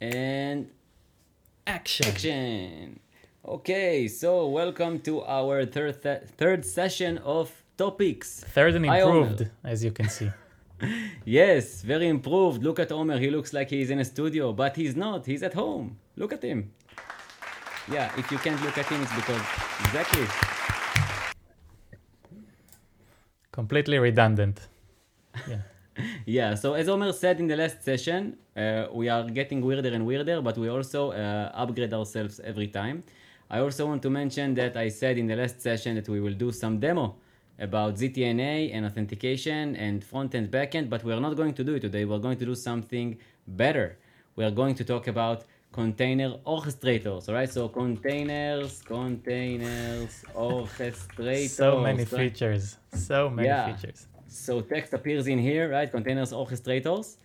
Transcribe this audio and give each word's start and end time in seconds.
and 0.00 0.70
Action. 1.66 2.06
action. 2.06 3.00
Okay, 3.46 4.08
so 4.08 4.48
welcome 4.48 4.98
to 5.00 5.22
our 5.22 5.64
third 5.66 6.02
th- 6.02 6.22
third 6.36 6.64
session 6.64 7.18
of 7.18 7.50
topeaks. 7.78 8.40
Third 8.56 8.74
and 8.74 8.86
improved, 8.86 9.50
as 9.62 9.84
you 9.84 9.90
can 9.90 10.08
see. 10.08 10.30
Yes, 11.24 11.80
very 11.82 12.08
improved. 12.08 12.62
Look 12.62 12.78
at 12.78 12.90
Omer. 12.92 13.18
He 13.18 13.30
looks 13.30 13.52
like 13.54 13.70
he's 13.70 13.90
in 13.90 14.00
a 14.00 14.04
studio, 14.04 14.52
but 14.52 14.76
he's 14.76 14.94
not. 14.96 15.24
He's 15.24 15.42
at 15.42 15.54
home. 15.54 15.96
Look 16.16 16.32
at 16.32 16.42
him. 16.42 16.72
Yeah, 17.90 18.10
if 18.18 18.30
you 18.30 18.38
can't 18.38 18.60
look 18.62 18.76
at 18.76 18.86
him, 18.86 19.00
it's 19.02 19.14
because 19.14 19.40
exactly. 19.86 20.26
Completely 23.52 23.98
redundant. 23.98 24.60
Yeah. 25.48 25.60
Yeah, 26.26 26.54
so 26.54 26.74
as 26.74 26.88
Omer 26.88 27.12
said 27.12 27.40
in 27.40 27.46
the 27.46 27.56
last 27.56 27.82
session, 27.84 28.36
uh, 28.56 28.86
we 28.92 29.08
are 29.08 29.24
getting 29.24 29.60
weirder 29.64 29.90
and 29.90 30.04
weirder, 30.06 30.40
but 30.42 30.56
we 30.58 30.68
also 30.68 31.12
uh, 31.12 31.50
upgrade 31.54 31.92
ourselves 31.92 32.40
every 32.40 32.68
time. 32.68 33.02
I 33.50 33.60
also 33.60 33.86
want 33.86 34.02
to 34.02 34.10
mention 34.10 34.54
that 34.54 34.76
I 34.76 34.88
said 34.88 35.18
in 35.18 35.26
the 35.26 35.36
last 35.36 35.60
session 35.60 35.94
that 35.96 36.08
we 36.08 36.20
will 36.20 36.32
do 36.34 36.50
some 36.50 36.80
demo 36.80 37.16
about 37.58 37.94
ZTNA 37.96 38.74
and 38.74 38.84
authentication 38.86 39.76
and 39.76 40.02
front 40.02 40.34
end, 40.34 40.50
back 40.50 40.74
end, 40.74 40.90
but 40.90 41.04
we 41.04 41.12
are 41.12 41.20
not 41.20 41.36
going 41.36 41.54
to 41.54 41.62
do 41.62 41.74
it 41.74 41.80
today. 41.80 42.04
We're 42.04 42.18
going 42.18 42.38
to 42.38 42.44
do 42.46 42.54
something 42.54 43.16
better. 43.46 43.96
We 44.36 44.44
are 44.44 44.50
going 44.50 44.74
to 44.76 44.84
talk 44.84 45.06
about 45.06 45.44
container 45.72 46.34
orchestrators, 46.46 47.28
all 47.28 47.34
right? 47.34 47.50
So 47.50 47.68
containers, 47.68 48.82
containers, 48.82 50.24
orchestrators. 50.36 51.50
So 51.50 51.80
many 51.80 52.04
features. 52.04 52.78
So 52.94 53.30
many 53.30 53.48
Yeah. 53.48 53.72
features. 53.76 54.08
So 54.34 54.60
text 54.60 54.92
appears 54.92 55.28
in 55.28 55.38
here, 55.38 55.70
right? 55.70 55.88
Containers 55.90 56.32
orchestrators. 56.32 57.16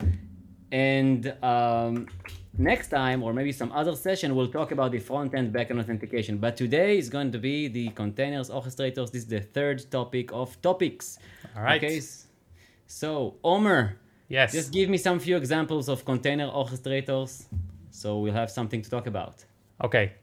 And 0.72 1.34
um, 1.44 2.08
next 2.56 2.90
time, 2.90 3.24
or 3.24 3.34
maybe 3.34 3.52
some 3.52 3.72
other 3.72 3.96
session, 3.96 4.36
we'll 4.36 4.52
talk 4.52 4.72
about 4.72 4.92
the 4.92 5.00
front 5.00 5.34
end, 5.34 5.52
back 5.52 5.72
end 5.72 5.80
authentication. 5.80 6.38
But 6.38 6.56
today 6.56 7.00
is 7.00 7.10
going 7.10 7.32
to 7.32 7.40
be 7.40 7.68
the 7.68 7.90
containers 7.90 8.52
orchestrators. 8.52 9.12
This 9.12 9.24
is 9.24 9.28
the 9.28 9.42
third 9.42 9.90
topic 9.90 10.32
of 10.32 10.62
topeaks. 10.62 11.18
All 11.58 11.64
right. 11.64 11.84
Okay. 11.84 12.00
So, 12.86 13.36
Omer, 13.44 13.98
Yes. 14.28 14.54
just 14.54 14.72
give 14.72 14.88
me 14.90 14.98
some 14.98 15.20
few 15.20 15.36
examples 15.36 15.90
of 15.90 16.06
container 16.06 16.48
orchestrators. 16.52 17.46
So 17.90 18.20
we'll 18.20 18.34
have 18.34 18.52
something 18.52 18.84
to 18.84 18.90
talk 18.90 19.08
about. 19.08 19.44
Okay. 19.84 20.14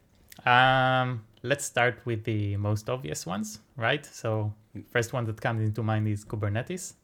Um, 0.45 1.25
let's 1.43 1.65
start 1.65 1.99
with 2.05 2.23
the 2.23 2.57
most 2.57 2.89
obvious 2.89 3.27
ones, 3.27 3.59
right? 3.77 4.07
So, 4.07 4.53
first 4.91 5.13
one 5.13 5.25
that 5.27 5.41
comes 5.41 5.63
into 5.63 5.83
mind 5.83 6.09
is 6.09 6.25
Kubernetes. 6.25 6.95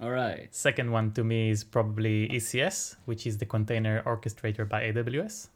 All 0.00 0.10
right. 0.10 0.48
Second 0.50 0.90
one 0.90 1.12
to 1.12 1.22
me 1.22 1.50
is 1.50 1.62
probably 1.62 2.28
ECS, 2.28 2.96
which 3.04 3.26
is 3.26 3.38
the 3.38 3.46
container 3.46 4.02
orchestrator 4.04 4.68
by 4.68 4.90
AWS. 4.90 5.48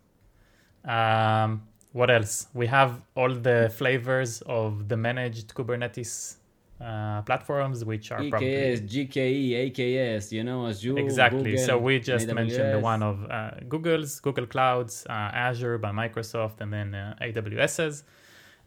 Um, 0.85 1.63
what 1.93 2.11
else? 2.11 2.47
We 2.55 2.67
have 2.69 3.01
all 3.17 3.35
the 3.35 3.73
flavors 3.77 4.43
of 4.47 4.89
the 4.89 4.97
managed 4.97 5.55
Kubernetes 5.55 6.37
uh, 6.81 7.23
platforms, 7.23 7.85
which 7.85 8.13
are 8.13 8.23
probably 8.29 8.49
EKS, 8.49 8.89
GKE, 8.89 9.73
AKS, 9.73 10.31
you 10.31 10.45
know, 10.45 10.67
Azure. 10.69 10.99
Exactly. 10.99 11.53
Google, 11.53 11.67
so 11.67 11.79
we 11.79 11.99
just 11.99 12.29
mentioned 12.29 12.73
the 12.75 12.79
one 12.79 13.03
of 13.03 13.25
uh, 13.31 13.51
Google's, 13.69 14.21
Google 14.21 14.47
Clouds, 14.47 15.07
uh, 15.09 15.13
Azure 15.13 15.79
by 15.79 15.91
Microsoft, 15.91 16.61
and 16.61 16.73
then 16.73 16.95
uh, 16.95 17.15
AWS's. 17.21 18.05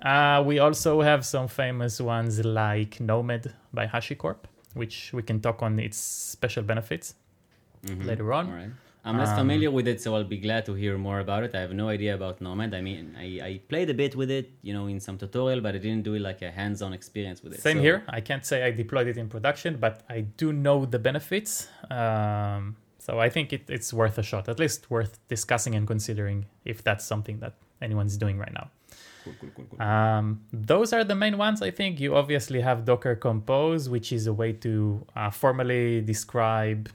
Uh, 0.02 0.42
we 0.46 0.60
also 0.60 1.02
have 1.02 1.26
some 1.26 1.48
famous 1.48 2.00
ones 2.00 2.44
like 2.46 3.00
Nomad 3.02 3.54
by 3.74 3.86
HashiCorp, 3.88 4.38
which 4.74 5.12
we 5.14 5.22
can 5.24 5.40
talk 5.42 5.62
on 5.62 5.80
its 5.80 5.98
special 5.98 6.64
benefits 6.64 7.16
Mhm. 7.86 8.06
later 8.06 8.32
on. 8.34 8.48
All 8.48 8.54
right. 8.56 8.72
I'm 9.06 9.18
less 9.18 9.30
Um, 9.30 9.38
familiar 9.38 9.72
with 9.72 9.88
it, 9.88 10.02
so 10.02 10.14
I'll 10.16 10.26
be 10.26 10.38
glad 10.38 10.66
to 10.66 10.74
hear 10.74 10.98
more 10.98 11.20
about 11.22 11.44
it. 11.46 11.56
I 11.56 11.62
have 11.62 11.74
no 11.74 11.88
idea 11.88 12.14
about 12.14 12.42
Nomad. 12.42 12.74
I 12.76 12.82
mean, 12.82 13.16
I, 13.18 13.40
I 13.42 13.62
played 13.70 13.90
a 13.90 13.94
bit 13.94 14.14
with 14.16 14.30
it, 14.30 14.52
you 14.62 14.74
know, 14.74 14.88
in 14.88 15.00
some 15.00 15.18
tutorial, 15.18 15.62
but 15.62 15.74
I 15.74 15.78
didn't 15.78 16.04
do 16.04 16.14
it 16.16 16.20
like 16.20 16.42
a 16.42 16.52
hands-on 16.52 16.92
experience 16.94 17.42
with 17.42 17.54
it. 17.54 17.62
Same 17.62 17.78
So- 17.78 17.82
here. 17.84 18.04
I 18.10 18.20
can't 18.22 18.46
say 18.46 18.64
I 18.64 18.72
deployed 18.72 19.08
it 19.08 19.18
in 19.18 19.30
production, 19.30 19.78
but 19.78 20.04
I 20.10 20.22
do 20.22 20.52
know 20.52 20.86
the 20.86 21.00
benefits. 21.00 21.70
Um, 21.90 22.76
so 23.00 23.20
I 23.20 23.30
think 23.30 23.54
it, 23.54 23.70
it's 23.70 23.94
worth 23.94 24.18
a 24.18 24.24
shot, 24.24 24.50
at 24.50 24.60
least 24.60 24.92
worth 24.92 25.18
discussing 25.30 25.76
and 25.76 25.88
considering 25.88 26.46
if 26.66 26.84
that's 26.84 27.06
something 27.06 27.40
that 27.40 27.54
anyone's 27.82 28.18
doing 28.18 28.38
right 28.38 28.54
now. 28.54 28.70
Cool, 29.40 29.50
cool, 29.56 29.66
cool, 29.70 29.78
cool. 29.78 29.82
Um, 29.88 30.42
those 30.52 30.94
are 30.94 31.04
the 31.04 31.16
main 31.16 31.38
ones. 31.38 31.62
I 31.62 31.72
think 31.72 32.00
you 32.00 32.16
obviously 32.16 32.62
have 32.62 32.86
Docker 32.86 33.16
Compose, 33.16 33.90
which 33.90 34.12
is 34.12 34.28
a 34.28 34.34
way 34.34 34.54
to 34.54 35.06
uh, 35.16 35.30
formally 35.30 36.02
describe 36.02 36.90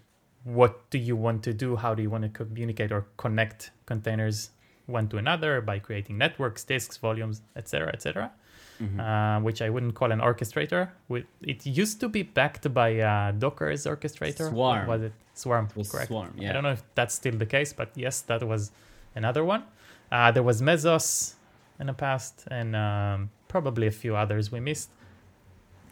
what 0.45 0.91
do 0.91 0.99
you 0.99 1.17
want 1.17 1.43
to 1.45 1.53
do, 1.55 1.77
how 1.77 1.95
do 1.95 2.03
you 2.03 2.11
want 2.11 2.25
to 2.25 2.29
communicate 2.31 2.93
or 2.93 3.07
connect 3.17 3.71
containers 3.87 4.51
one 4.87 5.09
to 5.09 5.17
another 5.17 5.61
by 5.61 5.79
creating 5.79 6.19
networks, 6.19 6.65
disks, 6.65 6.97
volumes, 6.99 7.41
etc., 7.57 7.91
etc. 7.93 8.31
Mhm. 8.83 8.99
Uh, 9.01 9.41
which 9.41 9.63
I 9.63 9.71
wouldn't 9.71 9.95
call 9.95 10.11
an 10.13 10.19
orchestrator. 10.21 10.91
It 11.43 11.65
used 11.65 12.01
to 12.01 12.09
be 12.09 12.23
backed 12.25 12.73
by 12.75 12.99
uh, 12.99 13.31
Docker's 13.33 13.87
orchestrator. 13.87 14.51
Swarm. 14.51 14.87
Was 14.89 15.03
it 15.03 15.13
Swarm? 15.33 15.67
It 15.71 15.77
was 15.77 15.91
correct. 15.91 16.09
Swarm, 16.09 16.35
yeah. 16.37 16.51
I 16.51 16.53
don't 16.53 16.65
know 16.65 16.73
if 16.73 16.83
that's 16.95 17.15
still 17.15 17.37
the 17.39 17.47
case, 17.47 17.73
but 17.73 17.91
yes, 17.95 18.21
that 18.23 18.43
was 18.43 18.73
another 19.15 19.45
one. 19.45 19.63
Uh, 20.11 20.31
there 20.33 20.43
was 20.43 20.61
Mesos 20.61 21.35
in 21.81 21.87
the 21.87 21.93
past, 21.93 22.45
and 22.51 22.75
um, 22.77 23.31
probably 23.49 23.87
a 23.87 23.91
few 23.91 24.17
others 24.17 24.51
we 24.53 24.61
missed. 24.61 24.91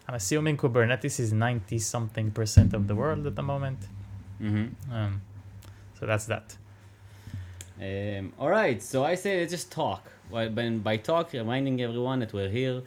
I'm 0.09 0.15
assuming 0.15 0.57
Kubernetes 0.57 1.21
is 1.21 1.33
90 1.33 1.79
something 1.79 2.31
percent 2.31 2.75
of 2.75 2.89
the 2.89 2.95
world 2.95 3.27
at 3.27 3.37
the 3.37 3.43
moment. 3.43 3.79
Mhm. 4.41 4.73
Um, 4.91 5.23
so 5.99 6.07
that's 6.07 6.27
that. 6.27 6.57
Um, 7.81 8.33
all 8.39 8.51
right, 8.51 8.83
so 8.83 9.05
I 9.05 9.15
say 9.15 9.41
let's 9.41 9.53
just 9.53 9.73
talk. 9.73 10.11
Well, 10.31 10.49
by, 10.51 10.69
by 10.71 10.97
talk, 10.97 11.33
reminding 11.33 11.81
everyone 11.81 12.21
that 12.21 12.33
we're 12.33 12.49
here 12.49 12.83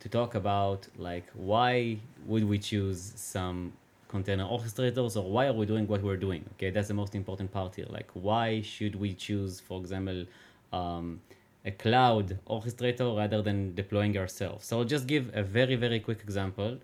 to 0.00 0.08
talk 0.08 0.34
about 0.34 0.86
like 0.96 1.26
why 1.34 1.98
would 2.26 2.44
we 2.48 2.58
choose 2.58 3.12
some 3.16 3.72
container 4.08 4.44
orchestrators 4.44 5.16
or 5.16 5.30
why 5.30 5.46
are 5.46 5.52
we 5.52 5.66
doing 5.66 5.86
what 5.86 6.02
we're 6.02 6.16
doing? 6.16 6.44
Okay, 6.54 6.70
that's 6.70 6.88
the 6.88 6.94
most 6.94 7.14
important 7.14 7.52
part 7.52 7.74
here. 7.74 7.86
Like 7.88 8.10
why 8.14 8.62
should 8.62 8.96
we 8.96 9.14
choose, 9.14 9.60
for 9.60 9.78
example, 9.80 10.24
um, 10.72 11.20
a 11.64 11.70
cloud 11.70 12.38
orchestrator 12.48 13.16
rather 13.16 13.42
than 13.42 13.74
deploying 13.74 14.16
ourselves? 14.16 14.66
So 14.66 14.78
I'll 14.78 14.84
just 14.84 15.06
give 15.06 15.30
a 15.34 15.42
very 15.42 15.76
very 15.76 16.00
quick 16.00 16.20
example. 16.22 16.78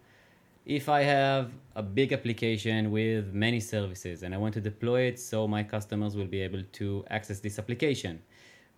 If 0.65 0.89
I 0.89 1.03
have 1.03 1.53
a 1.77 1.83
big 1.83 2.13
application 2.13 2.91
with 2.91 3.33
many 3.33 3.61
services 3.61 4.25
and 4.25 4.35
I 4.35 4.39
want 4.39 4.55
to 4.55 4.61
deploy 4.61 5.03
it 5.03 5.21
so 5.21 5.47
my 5.47 5.63
customers 5.63 6.17
will 6.17 6.27
be 6.27 6.41
able 6.41 6.63
to 6.73 7.05
access 7.09 7.39
this 7.39 7.59
application, 7.61 8.21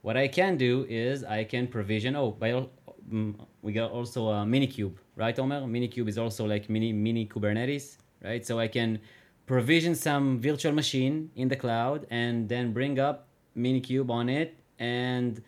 what 0.02 0.16
I 0.16 0.28
can 0.28 0.56
do 0.56 0.84
is 0.88 1.24
I 1.24 1.44
can 1.44 1.66
provision. 1.66 2.14
Oh, 2.14 2.32
by 2.32 2.50
al- 2.50 2.70
mm, 3.10 3.34
we 3.62 3.72
got 3.72 3.90
also 3.90 4.28
a 4.28 4.44
Minikube, 4.44 4.96
right, 5.16 5.38
Omer? 5.38 5.62
Minikube 5.62 6.08
is 6.08 6.18
also 6.18 6.44
like 6.46 6.68
mini 6.68 6.92
mini 6.92 7.26
Kubernetes, 7.26 7.96
right? 8.22 8.46
So 8.46 8.58
I 8.58 8.68
can 8.68 9.00
provision 9.46 9.94
some 9.94 10.40
virtual 10.40 10.72
machine 10.72 11.30
in 11.36 11.48
the 11.48 11.56
cloud 11.56 12.06
and 12.10 12.48
then 12.48 12.72
bring 12.72 12.98
up 12.98 13.26
Minikube 13.56 14.10
on 14.10 14.28
it 14.28 14.54
and 14.78 15.42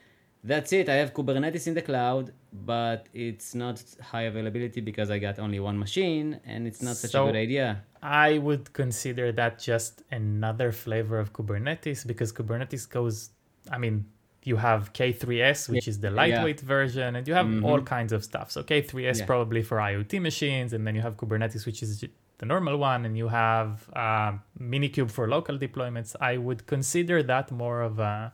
that's 0.45 0.73
it. 0.73 0.89
I 0.89 0.95
have 0.95 1.13
Kubernetes 1.15 1.67
in 1.67 1.75
the 1.75 1.83
cloud, 1.83 2.33
but 2.53 3.07
it's 3.13 3.55
not 3.55 3.83
high 4.03 4.23
availability 4.23 4.81
because 4.81 5.11
I 5.11 5.19
got 5.19 5.39
only 5.39 5.61
one 5.61 5.79
machine, 5.79 6.41
and 6.45 6.67
it's 6.67 6.83
not 6.83 6.97
such 6.97 7.13
So- 7.13 7.25
a 7.25 7.27
good 7.33 7.37
idea. 7.37 7.85
I 8.03 8.39
would 8.39 8.73
consider 8.73 9.31
that 9.33 9.59
just 9.59 10.03
another 10.11 10.73
flavor 10.73 11.19
of 11.19 11.33
Kubernetes 11.33 12.07
because 12.07 12.33
Kubernetes 12.33 12.89
goes, 12.89 13.31
I 13.71 13.79
mean, 13.79 14.07
you 14.43 14.57
have 14.57 14.95
K3S, 14.95 15.69
which 15.69 15.87
is 15.87 16.01
the 16.01 16.09
Yeah. 16.09 16.15
lightweight 16.15 16.61
version, 16.61 17.15
and 17.17 17.29
you 17.29 17.35
have 17.35 17.47
Mhm. 17.47 17.63
all 17.63 17.83
kinds 17.83 18.11
of 18.13 18.25
stuff. 18.25 18.51
So 18.51 18.63
K3S 18.63 19.19
Yeah. 19.21 19.27
probably 19.27 19.63
for 19.63 19.79
IoT 19.81 20.19
machines, 20.19 20.73
and 20.73 20.87
then 20.87 20.95
you 20.95 21.03
have 21.03 21.19
Kubernetes, 21.19 21.67
which 21.67 21.83
is 21.83 22.03
the 22.39 22.47
normal 22.47 22.79
one, 22.79 23.05
and 23.05 23.19
you 23.19 23.29
have 23.29 23.91
um, 23.95 24.41
Minikube 24.59 25.11
for 25.11 25.29
local 25.29 25.59
deployments. 25.59 26.17
I 26.23 26.39
would 26.39 26.67
consider 26.67 27.23
that 27.25 27.51
more 27.51 27.83
of 27.83 27.99
a 27.99 28.33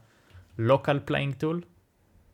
local 0.56 1.00
playing 1.00 1.34
tool. 1.34 1.60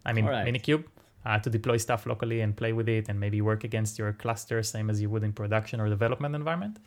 I 0.05 0.13
mean, 0.13 0.25
Alright. 0.25 0.47
Minikube. 0.47 0.85
Uh, 1.25 1.39
to 1.39 1.49
deploy 1.49 1.77
stuff 1.77 2.05
locally 2.05 2.41
and 2.41 2.57
play 2.57 2.73
with 2.73 2.89
it 2.89 3.09
and 3.09 3.21
maybe 3.21 3.41
work 3.41 3.63
against 3.63 3.97
your 3.97 4.13
cluster 4.13 4.61
same 4.61 4.91
as 4.91 5.01
you 5.01 5.09
would 5.09 5.23
in 5.23 5.33
production 5.33 5.81
or 5.81 5.89
development 5.89 6.35
environment 6.35 6.81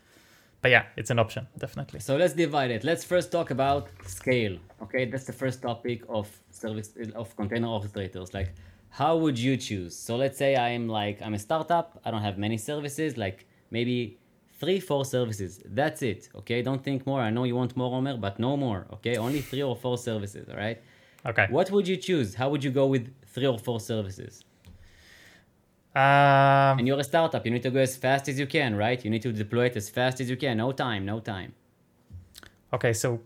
but 0.62 0.70
yeah, 0.70 0.86
it's 0.96 1.10
an 1.10 1.18
option, 1.18 1.46
definitely. 1.58 2.00
So 2.00 2.16
let's 2.16 2.34
divide 2.34 2.70
it. 2.70 2.82
Let's 2.82 3.04
first 3.04 3.30
talk 3.30 3.50
about 3.50 3.88
scale. 4.04 4.56
Okay, 4.82 5.04
that's 5.04 5.24
the 5.24 5.32
first 5.32 5.62
topic 5.62 6.02
of 6.08 6.26
service 6.50 6.90
of 7.14 7.36
container 7.36 7.68
orchestrators. 7.68 8.34
Like, 8.34 8.52
how 8.90 9.16
would 9.16 9.38
you 9.38 9.56
choose? 9.56 9.94
So 9.96 10.16
let's 10.16 10.38
say 10.38 10.56
I'm 10.56 10.88
like 10.88 11.20
I'm 11.22 11.34
a 11.34 11.38
startup. 11.38 12.00
I 12.04 12.10
don't 12.10 12.22
have 12.22 12.38
many 12.38 12.58
services. 12.58 13.16
Like 13.16 13.46
maybe 13.70 14.18
three, 14.58 14.80
four 14.80 15.04
services. 15.04 15.62
That's 15.66 16.02
it. 16.02 16.30
Okay, 16.34 16.62
don't 16.62 16.82
think 16.82 17.06
more. 17.06 17.20
I 17.20 17.30
know 17.30 17.44
you 17.44 17.54
want 17.54 17.76
more, 17.76 17.94
Omer, 17.94 18.16
but 18.16 18.38
no 18.38 18.56
more. 18.56 18.86
Okay, 18.94 19.16
only 19.16 19.42
three 19.42 19.62
or 19.62 19.76
four 19.76 19.98
services. 19.98 20.48
All 20.48 20.56
right. 20.56 20.82
Okay. 21.26 21.46
What 21.50 21.70
would 21.70 21.88
you 21.88 21.96
choose? 21.96 22.34
How 22.36 22.48
would 22.50 22.62
you 22.62 22.70
go 22.70 22.86
with 22.86 23.12
three 23.26 23.46
or 23.46 23.58
four 23.58 23.80
services? 23.80 24.44
Um, 25.94 26.78
And 26.78 26.86
you're 26.86 26.98
a 27.00 27.04
startup. 27.04 27.44
You 27.44 27.52
need 27.52 27.62
to 27.62 27.70
go 27.70 27.80
as 27.80 27.96
fast 27.96 28.28
as 28.28 28.38
you 28.38 28.46
can, 28.46 28.76
right? 28.76 29.02
You 29.04 29.10
need 29.10 29.22
to 29.22 29.32
deploy 29.32 29.66
it 29.66 29.76
as 29.76 29.88
fast 29.88 30.20
as 30.20 30.28
you 30.30 30.36
can. 30.36 30.58
No 30.58 30.72
time. 30.72 31.04
No 31.04 31.20
time. 31.20 31.54
okay, 32.72 32.92
so 32.92 33.20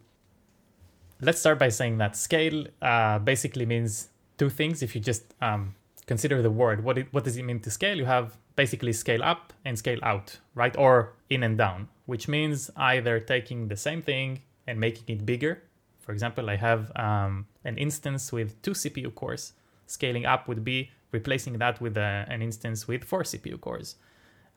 let's 1.21 1.41
start 1.41 1.59
by 1.59 1.69
saying 1.69 1.99
that 1.99 2.17
scale 2.17 2.67
uh, 2.81 3.19
basically 3.19 3.67
means 3.67 4.09
two 4.39 4.49
things. 4.51 4.83
If 4.83 4.95
you 4.95 5.01
just 5.01 5.25
um, 5.43 5.75
consider 6.07 6.41
the 6.43 6.51
word, 6.51 6.85
what 6.85 6.97
it, 6.99 7.09
what 7.13 7.25
does 7.25 7.37
it 7.37 7.43
mean 7.43 7.61
to 7.61 7.71
scale? 7.71 7.97
You 7.97 8.05
have 8.07 8.37
basically 8.57 8.93
scale 8.93 9.23
up 9.23 9.53
and 9.65 9.77
scale 9.79 9.99
out, 10.03 10.39
right? 10.55 10.77
Or 10.77 11.15
in 11.29 11.43
and 11.43 11.59
down, 11.59 11.89
which 12.07 12.29
means 12.29 12.71
either 12.77 13.19
taking 13.21 13.69
the 13.69 13.77
same 13.77 14.01
thing 14.03 14.41
and 14.67 14.79
making 14.79 15.05
it 15.09 15.27
bigger. 15.27 15.63
For 16.01 16.13
example, 16.13 16.51
I 16.51 16.57
have 16.57 16.91
um, 16.97 17.47
an 17.65 17.79
instance 17.79 18.33
with 18.33 18.61
two 18.63 18.73
CPU 18.73 19.15
cores. 19.15 19.53
Scaling 19.87 20.27
up 20.27 20.49
would 20.49 20.65
be 20.65 20.91
replacing 21.13 21.59
that 21.59 21.81
with 21.81 21.97
a, 21.97 22.25
an 22.29 22.43
instance 22.43 22.89
with 22.89 23.05
four 23.05 23.23
CPU 23.23 23.61
cores. 23.61 23.97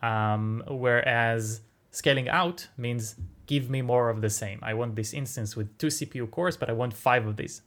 Um, 0.01 0.63
whereas 0.67 1.61
scaling 1.91 2.29
out 2.29 2.67
means 2.77 3.15
give 3.45 3.69
me 3.69 3.81
more 3.81 4.09
of 4.09 4.21
the 4.21 4.29
same. 4.29 4.59
I 4.61 4.73
want 4.73 4.95
this 4.95 5.13
instance 5.13 5.55
with 5.55 5.77
two 5.77 5.87
CPU 5.87 6.29
cores, 6.29 6.57
but 6.57 6.69
I 6.69 6.73
want 6.73 6.93
five 6.93 7.25
of 7.27 7.37
these. 7.37 7.61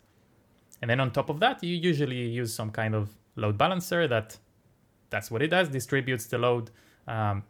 And 0.81 0.91
then 0.91 1.01
on 1.01 1.11
top 1.11 1.31
of 1.31 1.41
that, 1.41 1.63
you 1.63 1.75
usually 1.75 2.29
use 2.29 2.55
some 2.55 2.71
kind 2.71 2.95
of 2.95 3.15
load 3.37 3.57
balancer 3.57 4.07
that 4.09 4.37
that's 5.11 5.31
what 5.31 5.43
it 5.43 5.49
does, 5.49 5.69
distributes 5.69 6.27
the 6.27 6.39
load 6.39 6.71
um, 7.07 7.45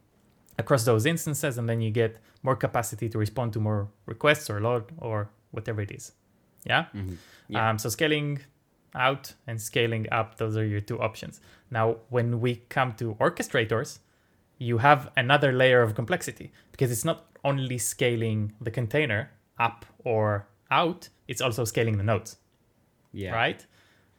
across 0.59 0.85
those 0.85 1.07
instances, 1.07 1.59
and 1.59 1.69
then 1.69 1.81
you 1.81 1.91
get 1.91 2.19
more 2.43 2.57
capacity 2.57 3.09
to 3.09 3.19
respond 3.19 3.53
to 3.55 3.61
more 3.61 3.89
requests 4.07 4.49
or 4.51 4.61
load 4.61 4.85
or 4.99 5.31
whatever 5.57 5.81
it 5.81 5.91
is. 5.91 6.13
Yeah. 6.65 6.87
Mm-hmm. 6.95 7.15
yeah. 7.49 7.71
Um, 7.71 7.79
so 7.79 7.89
scaling 7.89 8.41
out 8.95 9.35
and 9.47 9.61
scaling 9.61 10.07
up, 10.13 10.37
those 10.37 10.57
are 10.57 10.65
your 10.65 10.81
two 10.81 11.01
options. 11.01 11.41
Now, 11.71 11.97
when 12.09 12.41
we 12.41 12.57
come 12.69 12.93
to 12.95 13.15
orchestrators, 13.15 13.99
you 14.59 14.79
have 14.79 15.11
another 15.17 15.53
layer 15.53 15.83
of 15.83 15.95
complexity 15.95 16.53
because 16.73 16.91
it's 16.91 17.05
not 17.05 17.27
only 17.45 17.79
scaling 17.79 18.53
the 18.61 18.71
container 18.71 19.31
up 19.59 19.85
or 20.05 20.49
out, 20.71 21.09
it's 21.29 21.41
also 21.41 21.65
scaling 21.65 21.99
the 21.99 22.05
nodes. 22.05 22.37
Yeah. 23.13 23.35
Right? 23.35 23.67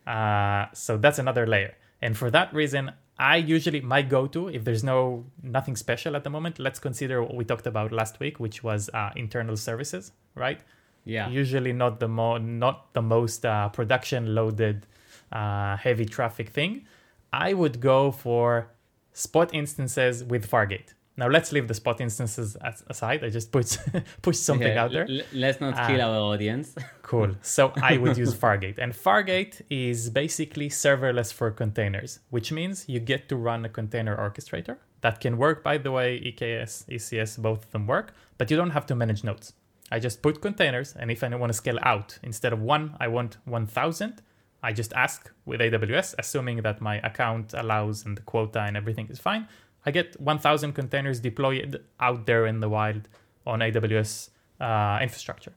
Uh, 0.05 0.67
so 0.73 0.97
that's 0.97 1.19
another 1.19 1.45
layer. 1.45 1.75
And 2.01 2.15
for 2.15 2.31
that 2.31 2.53
reason, 2.53 2.91
I 3.19 3.37
usually 3.37 3.81
my 3.81 4.03
go-to 4.03 4.47
if 4.47 4.63
there's 4.63 4.83
no 4.83 5.25
nothing 5.41 5.75
special 5.75 6.15
at 6.15 6.23
the 6.23 6.29
moment. 6.29 6.59
Let's 6.59 6.79
consider 6.79 7.21
what 7.23 7.35
we 7.35 7.43
talked 7.43 7.65
about 7.65 7.91
last 7.91 8.19
week, 8.19 8.39
which 8.39 8.63
was 8.63 8.89
uh, 8.93 9.09
internal 9.15 9.57
services, 9.57 10.11
right? 10.35 10.61
Yeah. 11.07 11.30
Usually 11.30 11.74
not 11.74 12.00
the 12.00 12.07
mo 12.07 12.38
not 12.38 12.94
the 12.94 13.01
most 13.01 13.45
uh, 13.45 13.69
production 13.69 14.36
loaded, 14.36 14.86
uh, 15.31 15.77
heavy 15.77 16.06
traffic 16.06 16.50
thing. 16.50 16.86
I 17.31 17.54
would 17.54 17.80
go 17.80 18.12
for 18.12 18.68
spot 19.13 19.54
instances 19.54 20.24
with 20.24 20.50
Fargate. 20.50 20.94
Now 21.19 21.27
let's 21.27 21.51
leave 21.51 21.68
the 21.68 21.74
spot 21.74 22.00
instances 22.00 22.56
aside. 22.94 23.24
I 23.24 23.30
just 23.30 23.51
put 23.51 23.65
push 24.21 24.38
something 24.38 24.68
yeah, 24.68 24.83
out 24.83 24.92
there. 24.92 25.07
L- 25.09 25.21
let's 25.33 25.59
not 25.59 25.74
kill 25.88 26.01
Uh, 26.01 26.07
our 26.09 26.19
audience. 26.33 26.75
Cool. 27.01 27.31
So 27.42 27.71
I 27.81 27.95
would 27.98 28.18
use 28.18 28.33
Fargate. 28.36 28.77
And 28.77 28.92
Fargate 28.94 29.62
is 29.69 30.09
basically 30.09 30.68
serverless 30.69 31.31
for 31.31 31.50
containers, 31.51 32.19
which 32.31 32.51
means 32.51 32.83
you 32.89 33.00
get 33.00 33.30
to 33.30 33.36
run 33.38 33.63
a 33.63 33.69
container 33.69 34.15
orchestrator. 34.18 34.75
That 35.01 35.21
can 35.21 35.38
work, 35.38 35.63
by 35.63 35.77
the 35.77 35.89
way, 35.98 36.19
EKS, 36.19 36.86
ECS, 36.95 37.42
both 37.42 37.63
of 37.65 37.71
them 37.71 37.88
work, 37.88 38.13
but 38.38 38.51
you 38.51 38.57
don't 38.57 38.71
have 38.71 38.86
to 38.88 38.95
manage 38.95 39.24
nodes. 39.24 39.54
I 39.91 39.99
just 39.99 40.21
put 40.21 40.41
containers, 40.41 40.95
and 40.99 41.09
if 41.09 41.23
I 41.23 41.33
want 41.35 41.51
to 41.51 41.57
scale 41.57 41.79
out, 41.81 42.19
instead 42.23 42.53
of 42.53 42.61
one, 42.61 42.95
I 42.99 43.07
want 43.07 43.37
1000. 43.45 44.21
I 44.61 44.73
just 44.73 44.91
ask 44.93 45.31
with 45.45 45.61
AWS, 45.61 46.15
assuming 46.19 46.61
that 46.63 46.81
my 46.81 46.97
account 46.99 47.53
allows 47.53 48.05
and 48.05 48.17
the 48.17 48.21
quota 48.23 48.61
and 48.61 48.75
everything 48.75 49.07
is 49.09 49.19
fine. 49.19 49.47
I 49.85 49.91
get 49.91 50.19
1000 50.19 50.73
containers 50.73 51.19
deployed 51.19 51.83
out 51.99 52.25
there 52.25 52.47
in 52.47 52.59
the 52.59 52.67
wild 52.67 53.07
on 53.45 53.59
AWS 53.59 54.29
uh, 54.59 54.99
infrastructure. 55.01 55.53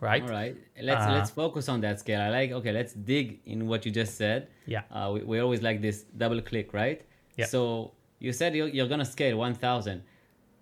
Right? 0.00 0.22
All 0.22 0.28
right. 0.28 0.56
Let's 0.80 1.04
Uh, 1.04 1.12
let's 1.12 1.30
focus 1.30 1.68
on 1.68 1.80
that 1.82 2.00
scale. 2.00 2.20
I 2.20 2.30
like. 2.30 2.50
Okay, 2.52 2.72
let's 2.72 2.92
dig 2.92 3.40
in 3.46 3.66
what 3.66 3.84
you 3.84 3.92
just 3.92 4.16
said. 4.16 4.48
Yeah. 4.66 4.82
Uh, 4.90 5.10
we, 5.14 5.22
we 5.22 5.38
always 5.40 5.60
like 5.62 5.80
this 5.80 6.04
double 6.16 6.40
click, 6.40 6.72
right? 6.72 7.02
Yeah. 7.36 7.46
So 7.46 7.92
you 8.18 8.32
said 8.32 8.54
you're, 8.54 8.68
you're 8.68 8.88
gonna 8.88 9.04
scale 9.04 9.36
1,000. 9.36 10.02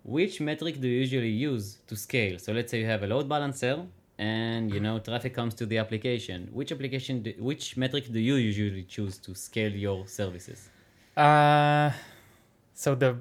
Which 0.07 0.39
metric 0.39 0.79
do 0.79 0.87
you 0.87 0.99
usually 0.99 1.29
use 1.29 1.79
to 1.87 1.97
scale? 1.97 2.39
So 2.39 2.53
let's 2.53 2.71
say 2.71 2.79
you 2.79 2.85
have 2.85 3.03
a 3.03 3.07
load 3.07 3.27
balancer, 3.27 3.85
and 4.17 4.73
you 4.73 4.79
know 4.79 4.99
traffic 4.99 5.33
comes 5.33 5.53
to 5.55 5.65
the 5.65 5.77
application. 5.79 6.47
Which 6.53 6.71
application? 6.71 7.23
Do, 7.23 7.33
which 7.39 7.75
metric 7.75 8.05
do 8.13 8.19
you 8.19 8.35
usually 8.35 8.83
choose 8.83 9.17
to 9.17 9.35
scale 9.35 9.73
your 9.73 10.07
services? 10.07 10.69
Uh, 11.17 11.91
so 12.73 12.95
the 12.95 13.17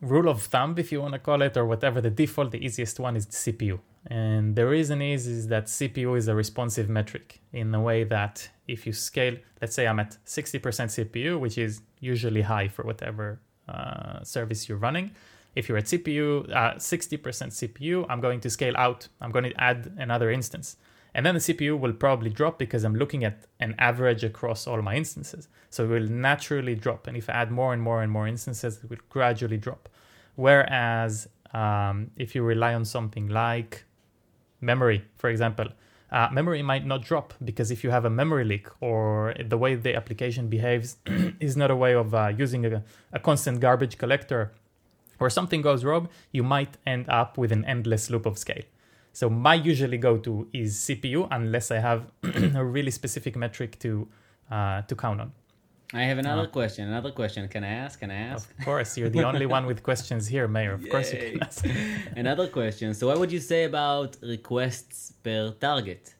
rule 0.00 0.28
of 0.28 0.42
thumb, 0.42 0.74
if 0.76 0.90
you 0.90 1.00
want 1.00 1.12
to 1.12 1.20
call 1.20 1.40
it, 1.42 1.56
or 1.56 1.64
whatever 1.66 2.00
the 2.00 2.10
default, 2.10 2.50
the 2.50 2.64
easiest 2.66 2.98
one 2.98 3.14
is 3.14 3.26
CPU. 3.26 3.78
And 4.08 4.56
the 4.56 4.66
reason 4.66 5.00
is 5.00 5.28
is 5.28 5.46
that 5.48 5.66
CPU 5.66 6.18
is 6.18 6.26
a 6.26 6.34
responsive 6.34 6.88
metric 6.88 7.40
in 7.52 7.70
the 7.70 7.78
way 7.78 8.02
that 8.02 8.50
if 8.66 8.88
you 8.88 8.92
scale, 8.92 9.36
let's 9.60 9.76
say 9.76 9.86
I'm 9.86 10.00
at 10.00 10.16
60% 10.26 10.60
CPU, 10.60 11.38
which 11.38 11.58
is 11.58 11.82
usually 12.00 12.42
high 12.42 12.66
for 12.66 12.82
whatever 12.82 13.38
uh, 13.68 14.24
service 14.24 14.68
you're 14.68 14.78
running. 14.78 15.12
If 15.58 15.68
you're 15.68 15.78
at 15.78 15.86
CPU, 15.86 16.48
uh, 16.54 16.74
60% 16.76 17.18
CPU, 17.18 18.06
I'm 18.08 18.20
going 18.20 18.40
to 18.42 18.48
scale 18.48 18.76
out. 18.76 19.08
I'm 19.20 19.32
going 19.32 19.42
to 19.50 19.60
add 19.60 19.92
another 19.98 20.30
instance. 20.30 20.76
And 21.14 21.26
then 21.26 21.34
the 21.34 21.40
CPU 21.40 21.76
will 21.76 21.94
probably 21.94 22.30
drop 22.30 22.60
because 22.60 22.84
I'm 22.84 22.94
looking 22.94 23.24
at 23.24 23.44
an 23.58 23.74
average 23.76 24.22
across 24.22 24.68
all 24.68 24.80
my 24.82 24.94
instances. 24.94 25.48
So 25.68 25.82
it 25.82 25.88
will 25.88 26.08
naturally 26.08 26.76
drop. 26.76 27.08
And 27.08 27.16
if 27.16 27.28
I 27.28 27.32
add 27.32 27.50
more 27.50 27.72
and 27.72 27.82
more 27.82 28.04
and 28.04 28.12
more 28.12 28.28
instances, 28.28 28.78
it 28.84 28.88
will 28.88 29.04
gradually 29.08 29.56
drop. 29.56 29.88
Whereas 30.36 31.28
um, 31.52 32.12
if 32.16 32.36
you 32.36 32.44
rely 32.44 32.74
on 32.74 32.84
something 32.84 33.26
like 33.26 33.84
memory, 34.60 35.04
for 35.16 35.28
example, 35.28 35.66
uh, 36.12 36.28
memory 36.30 36.62
might 36.62 36.86
not 36.86 37.02
drop 37.02 37.34
because 37.44 37.72
if 37.72 37.82
you 37.82 37.90
have 37.90 38.04
a 38.04 38.10
memory 38.10 38.44
leak 38.44 38.68
or 38.80 39.34
the 39.44 39.58
way 39.58 39.74
the 39.74 39.96
application 39.96 40.48
behaves 40.48 40.98
is 41.40 41.56
not 41.56 41.70
a 41.72 41.76
way 41.76 41.94
of 41.94 42.14
uh, 42.14 42.32
using 42.36 42.64
a, 42.64 42.84
a 43.12 43.18
constant 43.18 43.58
garbage 43.60 43.98
collector 43.98 44.52
or 45.20 45.30
something 45.30 45.62
goes 45.62 45.84
wrong, 45.84 46.08
you 46.32 46.42
might 46.42 46.76
end 46.86 47.06
up 47.08 47.38
with 47.38 47.52
an 47.52 47.64
endless 47.64 48.10
loop 48.10 48.26
of 48.26 48.38
scale. 48.38 48.62
So 49.12 49.28
my 49.28 49.54
usually 49.54 49.98
go-to 49.98 50.46
is 50.52 50.76
CPU 50.76 51.26
unless 51.30 51.70
I 51.70 51.78
have 51.78 52.00
a 52.54 52.64
really 52.64 52.90
specific 52.92 53.34
metric 53.36 53.78
to 53.80 54.08
uh, 54.50 54.82
to 54.82 54.94
count 54.94 55.20
on. 55.20 55.32
I 55.94 56.02
have 56.10 56.18
another 56.18 56.42
Uh. 56.48 56.58
question. 56.58 56.86
Another 56.88 57.10
question. 57.20 57.48
Can 57.48 57.64
I 57.64 57.72
ask? 57.84 57.98
Can 57.98 58.10
I 58.10 58.20
ask? 58.32 58.44
Of 58.58 58.64
course, 58.64 58.90
you're 58.98 59.08
the 59.18 59.24
only 59.24 59.46
one 59.46 59.64
with 59.66 59.82
questions 59.82 60.26
here, 60.28 60.46
Meir. 60.46 60.72
Of 60.74 60.84
course 60.92 61.12
you 61.12 61.18
can 61.18 61.42
ask. 61.42 61.64
Another 62.24 62.46
question. 62.46 62.94
So, 62.94 63.06
what 63.08 63.18
would 63.20 63.32
you 63.32 63.40
say 63.40 63.64
about 63.64 64.16
requests 64.22 65.12
per 65.24 65.50
target? 65.68 66.14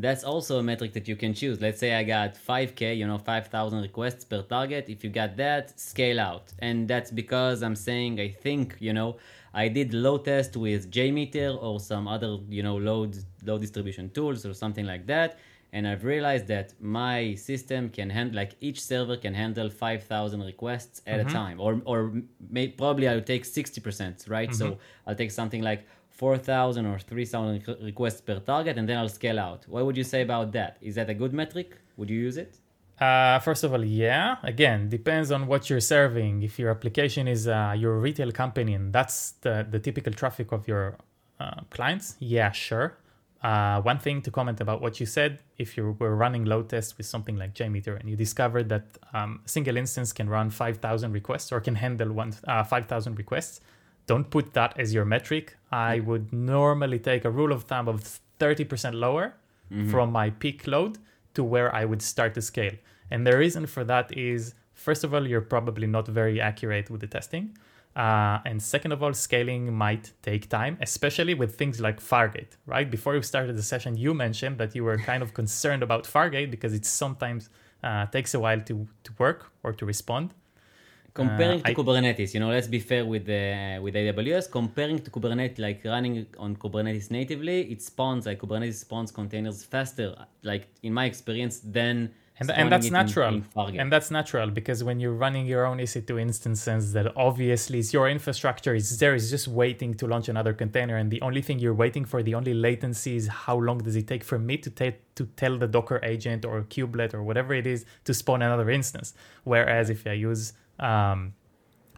That's 0.00 0.22
also 0.22 0.60
a 0.60 0.62
metric 0.62 0.92
that 0.92 1.08
you 1.08 1.16
can 1.16 1.34
choose. 1.34 1.60
Let's 1.60 1.80
say 1.80 1.92
I 1.94 2.04
got 2.04 2.36
5K, 2.36 2.96
you 2.96 3.06
know, 3.06 3.18
5,000 3.18 3.82
requests 3.82 4.24
per 4.24 4.42
target. 4.42 4.88
If 4.88 5.02
you 5.02 5.10
got 5.10 5.36
that, 5.38 5.78
scale 5.78 6.20
out. 6.20 6.52
And 6.60 6.86
that's 6.86 7.10
because 7.10 7.64
I'm 7.64 7.74
saying, 7.74 8.20
I 8.20 8.28
think, 8.28 8.76
you 8.78 8.92
know, 8.92 9.16
I 9.52 9.66
did 9.66 9.92
load 9.92 10.24
test 10.24 10.56
with 10.56 10.88
JMeter 10.92 11.60
or 11.60 11.80
some 11.80 12.06
other, 12.06 12.38
you 12.48 12.62
know, 12.62 12.76
load, 12.76 13.16
load 13.44 13.60
distribution 13.60 14.08
tools 14.10 14.46
or 14.46 14.54
something 14.54 14.86
like 14.86 15.04
that. 15.08 15.40
And 15.72 15.86
I've 15.86 16.04
realized 16.04 16.46
that 16.46 16.74
my 16.80 17.34
system 17.34 17.90
can 17.90 18.08
handle, 18.08 18.36
like 18.36 18.52
each 18.60 18.80
server 18.80 19.16
can 19.16 19.34
handle 19.34 19.68
5,000 19.68 20.40
requests 20.42 21.02
at 21.08 21.18
a 21.18 21.24
mm-hmm. 21.24 21.32
time. 21.32 21.60
Or, 21.60 21.82
or 21.84 22.12
may, 22.48 22.68
probably 22.68 23.08
I'll 23.08 23.20
take 23.20 23.42
60%, 23.42 24.30
right? 24.30 24.54
So 24.54 24.66
mm-hmm. 24.66 24.80
I'll 25.08 25.16
take 25.16 25.32
something 25.32 25.62
like 25.62 25.86
4,000 26.18 26.84
or 26.84 26.98
3,000 26.98 27.64
requests 27.80 28.20
per 28.20 28.40
target 28.40 28.76
and 28.76 28.88
then 28.88 28.98
I'll 28.98 29.08
scale 29.08 29.38
out. 29.38 29.64
What 29.68 29.86
would 29.86 29.96
you 29.96 30.02
say 30.02 30.22
about 30.22 30.50
that? 30.52 30.76
Is 30.80 30.96
that 30.96 31.08
a 31.08 31.14
good 31.14 31.32
metric? 31.32 31.76
Would 31.96 32.10
you 32.10 32.18
use 32.18 32.36
it? 32.36 32.56
Uh, 33.00 33.38
first 33.38 33.62
of 33.62 33.72
all, 33.72 33.84
yeah. 33.84 34.38
Again, 34.42 34.88
depends 34.88 35.30
on 35.30 35.46
what 35.46 35.70
you're 35.70 35.86
serving. 35.96 36.42
If 36.42 36.58
your 36.58 36.70
application 36.70 37.28
is 37.28 37.46
uh, 37.46 37.72
your 37.78 38.00
retail 38.00 38.32
company 38.32 38.74
and 38.74 38.92
that's 38.92 39.34
the, 39.42 39.64
the 39.70 39.78
typical 39.78 40.12
traffic 40.12 40.50
of 40.50 40.66
your 40.66 40.98
uh, 41.38 41.60
clients, 41.70 42.16
yeah, 42.18 42.50
sure. 42.50 42.98
Uh, 43.40 43.80
one 43.82 44.00
thing 44.00 44.20
to 44.22 44.32
comment 44.32 44.60
about 44.60 44.82
what 44.82 44.98
you 44.98 45.06
said 45.06 45.38
if 45.56 45.76
you 45.76 45.96
were 46.00 46.16
running 46.16 46.44
load 46.44 46.68
tests 46.68 46.98
with 46.98 47.06
something 47.06 47.36
like 47.36 47.54
JMeter 47.54 48.00
and 48.00 48.10
you 48.10 48.16
discovered 48.16 48.68
that 48.70 48.86
um, 49.12 49.40
a 49.46 49.48
single 49.48 49.76
instance 49.76 50.12
can 50.12 50.28
run 50.28 50.50
5,000 50.50 51.12
requests 51.12 51.52
or 51.52 51.60
can 51.60 51.76
handle 51.76 52.12
one, 52.12 52.34
uh, 52.48 52.64
5,000 52.64 53.16
requests, 53.16 53.60
don't 54.08 54.28
put 54.30 54.54
that 54.54 54.72
as 54.82 54.92
your 54.92 55.04
metric. 55.04 55.56
I 55.70 56.00
would 56.00 56.32
normally 56.32 56.98
take 56.98 57.24
a 57.24 57.30
rule 57.30 57.52
of 57.52 57.64
thumb 57.70 57.86
of 57.88 58.20
30% 58.40 58.94
lower 58.94 59.34
from 59.90 60.10
my 60.10 60.30
peak 60.30 60.66
load 60.66 60.96
to 61.34 61.44
where 61.44 61.68
I 61.80 61.84
would 61.84 62.02
start 62.02 62.32
to 62.34 62.42
scale. 62.42 62.72
And 63.10 63.26
the 63.26 63.36
reason 63.36 63.66
for 63.66 63.84
that 63.84 64.16
is, 64.16 64.54
first 64.72 65.04
of 65.04 65.12
all, 65.12 65.26
you're 65.28 65.48
probably 65.56 65.86
not 65.86 66.08
very 66.08 66.40
accurate 66.40 66.88
with 66.90 67.02
the 67.02 67.06
testing. 67.06 67.44
Uh, 67.94 68.38
and 68.46 68.62
second 68.62 68.92
of 68.92 69.02
all, 69.02 69.12
scaling 69.12 69.74
might 69.74 70.12
take 70.22 70.48
time, 70.48 70.78
especially 70.80 71.34
with 71.34 71.56
things 71.56 71.80
like 71.80 72.00
Fargate, 72.00 72.52
right? 72.64 72.88
Before 72.90 73.14
you 73.14 73.22
started 73.22 73.56
the 73.56 73.62
session, 73.62 73.96
you 73.96 74.14
mentioned 74.14 74.56
that 74.58 74.74
you 74.74 74.84
were 74.84 74.98
kind 74.98 75.22
of 75.22 75.34
concerned 75.34 75.82
about 75.82 76.04
Fargate 76.04 76.50
because 76.50 76.72
it 76.72 76.86
sometimes 76.86 77.50
uh, 77.82 78.06
takes 78.06 78.32
a 78.34 78.40
while 78.40 78.60
to, 78.62 78.88
to 79.04 79.12
work 79.18 79.50
or 79.62 79.72
to 79.72 79.84
respond. 79.84 80.32
Comparing 81.14 81.60
Uh, 81.60 81.64
to 81.64 81.70
I- 81.70 81.74
Kubernetes, 81.74 82.32
you 82.34 82.40
know, 82.40 82.50
let's 82.50 82.68
be 82.68 82.78
fair 82.78 83.04
with 83.04 83.24
the 83.26 83.78
with 83.82 83.94
AWS. 83.94 84.46
Comparing 84.50 84.98
to 85.00 85.10
Kubernetes, 85.10 85.58
like 85.58 85.80
running 85.84 86.26
on 86.38 86.54
Kubernetes 86.56 87.10
natively, 87.10 87.62
it 87.72 87.82
spawns 87.82 88.26
like 88.26 88.38
Kubernetes 88.40 88.74
spawns 88.86 89.10
containers 89.10 89.64
faster, 89.64 90.14
like 90.42 90.68
in 90.82 90.92
my 90.92 91.06
experience, 91.06 91.58
than 91.60 92.10
and, 92.40 92.48
and 92.52 92.70
that's 92.70 92.86
it 92.86 92.88
in- 92.88 92.92
natural. 92.92 93.34
in 93.34 93.80
and 93.80 93.90
that's 93.92 94.12
natural 94.12 94.48
because 94.48 94.84
when 94.84 95.00
you're 95.00 95.18
running 95.26 95.44
your 95.44 95.66
own 95.66 95.78
ec2 95.78 96.20
instances 96.20 96.92
that 96.92 97.06
obviously 97.16 97.80
is 97.80 97.92
your 97.92 98.08
infrastructure 98.08 98.74
is 98.76 98.96
there 99.00 99.12
is 99.16 99.28
just 99.28 99.48
waiting 99.48 99.92
to 99.94 100.06
launch 100.06 100.28
another 100.28 100.52
container. 100.52 100.96
And 100.96 101.10
the 101.10 101.20
only 101.20 101.42
thing 101.42 101.58
you're 101.58 101.74
waiting 101.74 102.04
for 102.04 102.22
the 102.22 102.34
only 102.36 102.54
latency 102.54 103.16
is 103.16 103.26
how 103.26 103.56
long 103.56 103.78
does 103.78 103.96
it 103.96 104.06
take 104.06 104.22
for 104.22 104.38
me 104.38 104.56
to 104.58 104.70
take 104.70 104.96
to 105.16 105.24
tell 105.42 105.58
the 105.58 105.66
docker 105.66 105.98
agent 106.04 106.44
or 106.44 106.62
kubelet 106.62 107.12
or 107.12 107.24
whatever 107.24 107.52
it 107.54 107.66
is 107.66 107.84
to 108.04 108.14
spawn 108.14 108.40
another 108.40 108.70
instance. 108.70 109.14
Whereas 109.42 109.90
if 109.90 110.06
i 110.06 110.12
use 110.12 110.52
um, 110.78 111.34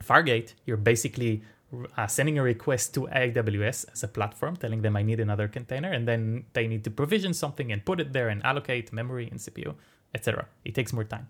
fargate 0.02 0.54
you're 0.64 0.76
basically 0.76 1.42
uh, 1.96 2.06
sending 2.06 2.38
a 2.38 2.42
request 2.42 2.94
to 2.94 3.02
AWS 3.12 3.92
as 3.92 4.02
a 4.02 4.08
platform, 4.08 4.56
telling 4.56 4.82
them 4.82 4.96
I 4.96 5.02
need 5.02 5.20
another 5.20 5.48
container, 5.48 5.90
and 5.92 6.06
then 6.06 6.44
they 6.52 6.66
need 6.66 6.84
to 6.84 6.90
provision 6.90 7.32
something 7.32 7.70
and 7.70 7.84
put 7.84 8.00
it 8.00 8.12
there 8.12 8.28
and 8.28 8.44
allocate 8.44 8.92
memory 8.92 9.28
and 9.30 9.38
CPU, 9.38 9.74
etc. 10.14 10.46
It 10.64 10.74
takes 10.74 10.92
more 10.92 11.04
time. 11.04 11.28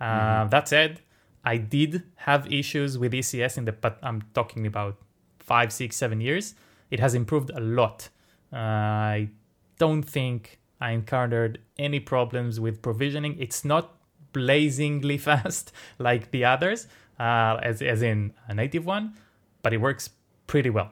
Uh, 0.00 0.46
that 0.46 0.68
said, 0.68 1.00
I 1.44 1.58
did 1.58 2.02
have 2.16 2.50
issues 2.50 2.98
with 2.98 3.12
ECS 3.12 3.58
in 3.58 3.64
the, 3.66 3.72
but 3.72 3.98
I'm 4.02 4.22
talking 4.34 4.66
about 4.66 4.96
five, 5.38 5.72
six, 5.72 5.96
seven 5.96 6.20
years. 6.20 6.54
It 6.90 7.00
has 7.00 7.14
improved 7.14 7.50
a 7.50 7.60
lot. 7.60 8.08
Uh, 8.52 8.56
I 8.56 9.30
don't 9.78 10.02
think 10.02 10.60
I 10.80 10.92
encountered 10.92 11.60
any 11.78 12.00
problems 12.00 12.60
with 12.60 12.82
provisioning. 12.82 13.36
It's 13.38 13.64
not 13.64 13.96
blazingly 14.32 15.18
fast 15.28 15.72
like 15.98 16.30
the 16.30 16.44
others, 16.44 16.86
uh, 17.18 17.58
as, 17.62 17.82
as 17.82 18.02
in 18.02 18.32
a 18.48 18.54
native 18.54 18.84
one, 18.86 19.14
but 19.62 19.72
it 19.72 19.78
works 19.80 20.10
pretty 20.46 20.70
well. 20.70 20.90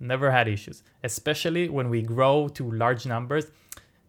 Never 0.00 0.30
had 0.30 0.46
issues, 0.48 0.82
especially 1.02 1.68
when 1.68 1.90
we 1.90 2.02
grow 2.02 2.48
to 2.48 2.70
large 2.70 3.04
numbers. 3.06 3.46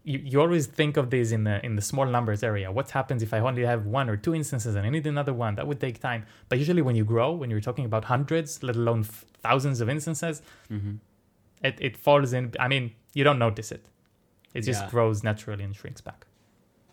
You, 0.04 0.20
you 0.24 0.40
always 0.42 0.66
think 0.68 0.98
of 0.98 1.10
this 1.10 1.32
in 1.32 1.44
the 1.44 1.64
in 1.66 1.76
the 1.76 1.82
small 1.82 2.06
numbers 2.06 2.42
area. 2.44 2.72
What 2.72 2.90
happens 2.92 3.22
if 3.24 3.34
I 3.34 3.40
only 3.40 3.66
have 3.66 3.86
one 3.86 4.08
or 4.10 4.16
two 4.16 4.34
instances 4.36 4.76
and 4.76 4.86
I 4.86 4.90
need 4.90 5.06
another 5.08 5.34
one? 5.34 5.56
That 5.56 5.68
would 5.68 5.80
take 5.80 6.00
time. 6.00 6.26
But 6.48 6.58
usually, 6.60 6.82
when 6.82 6.96
you 6.96 7.04
grow, 7.06 7.32
when 7.34 7.50
you're 7.50 7.60
talking 7.60 7.86
about 7.86 8.06
hundreds, 8.06 8.64
let 8.64 8.76
alone 8.76 9.02
f- 9.02 9.26
thousands 9.42 9.82
of 9.82 9.90
instances, 9.90 10.42
Mm-hmm. 10.72 10.94
it, 11.64 11.76
it 11.82 11.98
falls 11.98 12.34
in. 12.34 12.54
I 12.60 12.68
mean, 12.68 12.92
you 13.14 13.24
don't 13.24 13.40
notice 13.40 13.72
it. 13.72 13.86
It 14.54 14.62
just 14.62 14.84
Yeah. 14.84 14.90
grows 14.90 15.24
naturally 15.24 15.64
and 15.64 15.76
shrinks 15.76 16.02
back. 16.02 16.26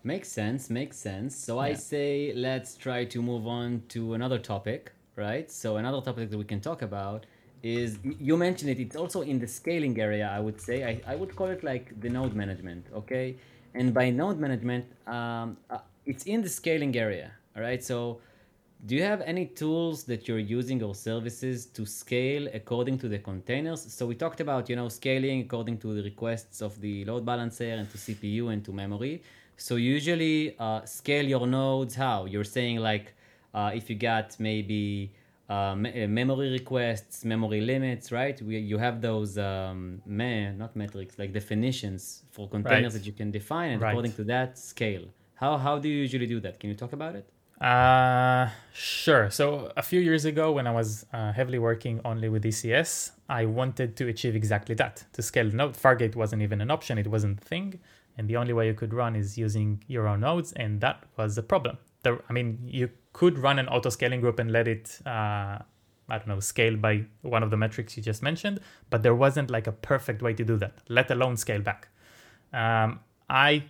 Makes 0.07 0.29
sense, 0.29 0.71
makes 0.71 0.97
sense. 0.97 1.35
So 1.35 1.59
I 1.59 1.73
say 1.73 2.33
let's 2.33 2.77
try 2.77 3.05
to 3.07 3.21
move 3.21 3.49
on 3.49 3.83
to 3.89 4.15
another 4.15 4.39
topic, 4.39 4.93
right? 5.17 5.51
So 5.51 5.79
another 5.79 6.01
topic 6.01 6.31
that 6.31 6.39
we 6.39 6.45
can 6.45 6.61
talk 6.61 6.83
about 6.83 7.27
is 7.65 7.99
you 8.05 8.37
mentioned 8.37 8.71
it, 8.71 8.79
it's 8.79 8.95
also 8.95 9.23
in 9.23 9.41
the 9.41 9.49
scaling 9.49 9.99
area, 9.99 10.31
I 10.33 10.39
would 10.39 10.61
say. 10.61 10.85
I, 10.85 11.01
I 11.13 11.17
would 11.17 11.35
call 11.35 11.49
it 11.49 11.65
like 11.65 12.01
the 12.01 12.09
node 12.09 12.35
management, 12.35 12.87
okay? 12.95 13.35
And 13.75 13.93
by 13.93 14.11
node 14.11 14.39
management, 14.39 14.85
um, 15.09 15.57
uh, 15.71 15.79
it's 16.05 16.23
in 16.27 16.41
the 16.41 16.49
scaling 16.49 16.97
area, 16.97 17.33
all 17.57 17.63
right? 17.63 17.83
So 17.83 18.21
do 18.85 18.95
you 18.95 19.03
have 19.03 19.23
any 19.23 19.47
tools 19.47 20.05
that 20.05 20.29
you're 20.29 20.39
using 20.39 20.85
or 20.85 20.95
services 20.95 21.67
to 21.67 21.85
scale 21.85 22.47
according 22.55 22.99
to 22.99 23.09
the 23.09 23.19
containers? 23.19 23.93
So 23.93 24.07
we 24.07 24.15
talked 24.15 24.41
about, 24.41 24.71
you 24.71 24.77
know, 24.77 24.89
scaling 24.89 25.41
according 25.41 25.79
to 25.79 25.95
the 25.95 26.05
requests 26.05 26.61
of 26.63 26.81
the 26.81 27.05
load 27.07 27.27
balancer 27.27 27.65
and 27.65 27.91
to 27.91 27.99
CPU 27.99 28.53
and 28.53 28.65
to 28.65 28.73
memory. 28.73 29.23
So 29.57 29.77
usually 29.77 30.57
uh, 30.59 30.85
scale 30.85 31.25
your 31.27 31.47
nodes 31.47 31.95
how? 31.95 32.27
You're 32.27 32.45
saying 32.45 32.79
like 32.79 33.15
uh, 33.55 33.71
if 33.75 33.89
you 33.91 33.97
got 33.97 34.37
maybe 34.39 35.13
uh, 35.49 35.75
me- 35.77 36.05
uh, 36.05 36.09
memory 36.09 36.51
requests, 36.51 37.25
memory 37.25 37.61
limits, 37.61 38.13
right? 38.13 38.41
We, 38.43 38.59
you 38.59 38.79
have 38.79 39.01
those 39.01 39.39
um, 39.39 40.03
me, 40.05 40.51
not 40.53 40.75
metrics, 40.77 41.19
like 41.19 41.33
definitions 41.33 42.25
for 42.33 42.49
containers 42.49 42.93
Right. 42.95 43.01
that 43.01 43.07
you 43.07 43.13
can 43.13 43.31
define, 43.31 43.71
and 43.73 43.83
Right. 43.83 43.91
according 43.91 44.13
to 44.15 44.25
that, 44.25 44.59
scale. 44.59 45.05
How 45.35 45.57
how 45.57 45.79
do 45.79 45.89
you 45.89 45.99
usually 46.07 46.27
do 46.27 46.41
that? 46.41 46.59
Can 46.61 46.71
you 46.71 46.77
talk 46.77 46.93
about 46.93 47.15
it? 47.15 47.27
Uh, 47.61 48.49
sure. 48.75 49.31
So 49.31 49.73
a 49.77 49.83
few 49.83 50.01
years 50.01 50.25
ago, 50.27 50.53
when 50.53 50.67
I 50.67 50.73
was 50.73 51.07
uh, 51.13 51.33
heavily 51.33 51.59
working 51.59 52.01
only 52.05 52.29
with 52.29 52.45
ECS, 52.45 53.13
I 53.29 53.47
wanted 53.47 53.97
to 53.97 54.09
achieve 54.09 54.37
exactly 54.37 54.75
that 54.77 55.05
to 55.15 55.23
scale 55.23 55.49
the 55.49 55.57
node. 55.57 55.75
Fargate 55.75 56.17
wasn't 56.17 56.43
even 56.43 56.61
an 56.61 56.71
option; 56.71 56.99
it 56.99 57.07
wasn't 57.07 57.41
a 57.41 57.45
thing, 57.45 57.81
and 58.17 58.29
the 58.29 58.37
only 58.37 58.53
way 58.53 58.67
you 58.67 58.75
could 58.75 58.95
run 58.95 59.17
is 59.17 59.37
using 59.37 59.83
your 59.87 60.07
own 60.09 60.21
nodes, 60.21 60.53
and 60.53 60.81
that 60.81 61.05
was 61.17 61.37
a 61.39 61.43
problem. 61.43 61.79
I 62.05 62.33
mean, 62.33 62.59
you 62.65 62.91
could 63.13 63.39
run 63.39 63.59
an 63.59 63.69
auto 63.69 63.91
scaling 63.91 64.21
group 64.21 64.39
and 64.39 64.53
let 64.53 64.69
it, 64.69 65.01
uh, 65.05 65.59
I 66.09 66.19
don't 66.19 66.29
know, 66.29 66.41
scale 66.41 66.77
by 66.77 67.05
one 67.23 67.43
of 67.43 67.51
the 67.51 67.57
metrics 67.57 67.97
you 67.97 68.03
just 68.03 68.23
mentioned, 68.23 68.61
but 68.91 69.03
there 69.03 69.15
wasn't 69.15 69.51
like 69.51 69.67
a 69.67 69.73
perfect 69.73 70.23
way 70.23 70.33
to 70.35 70.45
do 70.45 70.57
that. 70.59 70.75
Let 70.89 71.11
alone 71.11 71.37
scale 71.37 71.61
back. 71.61 71.89
Um, 72.53 73.01
I 73.29 73.65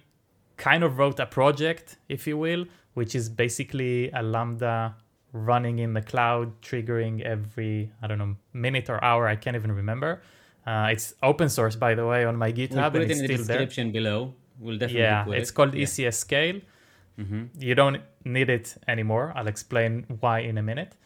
kind 0.59 0.85
of 0.85 0.99
wrote 0.99 1.19
a 1.19 1.27
project, 1.27 1.97
if 2.09 2.27
you 2.27 2.37
will, 2.37 2.67
which 2.95 3.15
is 3.15 3.29
basically 3.29 4.11
a 4.11 4.23
Lambda 4.23 4.95
running 5.33 5.79
in 5.79 5.93
the 5.93 6.03
cloud, 6.03 6.61
triggering 6.63 7.23
every, 7.23 7.91
I 8.03 8.07
don't 8.07 8.19
know, 8.19 8.37
minute 8.53 8.89
or 8.91 9.03
hour. 9.03 9.27
I 9.27 9.37
can't 9.37 9.57
even 9.57 9.73
remember. 9.73 10.23
Uh, 10.67 10.89
it's 10.91 11.15
open 11.23 11.49
source, 11.49 11.77
by 11.77 11.95
the 11.95 12.05
way, 12.07 12.25
on 12.25 12.37
my 12.37 12.47
We'll 12.49 12.57
GitHub, 12.57 12.93
put 12.93 13.03
and 13.03 13.11
it 13.11 13.11
it's 13.11 13.21
in 13.21 13.27
the 13.27 13.35
still 13.35 13.47
there. 13.47 13.59
description 13.59 13.93
below. 13.93 14.35
We'll 14.59 14.79
definitely 14.79 15.03
Yeah, 15.03 15.25
put 15.25 15.39
it's 15.39 15.51
it. 15.51 15.55
called 15.55 15.75
Yeah. 15.75 15.83
ECS 15.85 16.17
Scale. 16.19 16.61
Mhm. 17.19 17.49
You 17.59 17.75
don't 17.75 18.01
need 18.25 18.51
it 18.51 18.77
anymore. 18.89 19.33
I'll 19.37 19.47
explain 19.47 20.05
why 20.21 20.41
in 20.41 20.59
a 20.59 20.63
minute. 20.63 20.97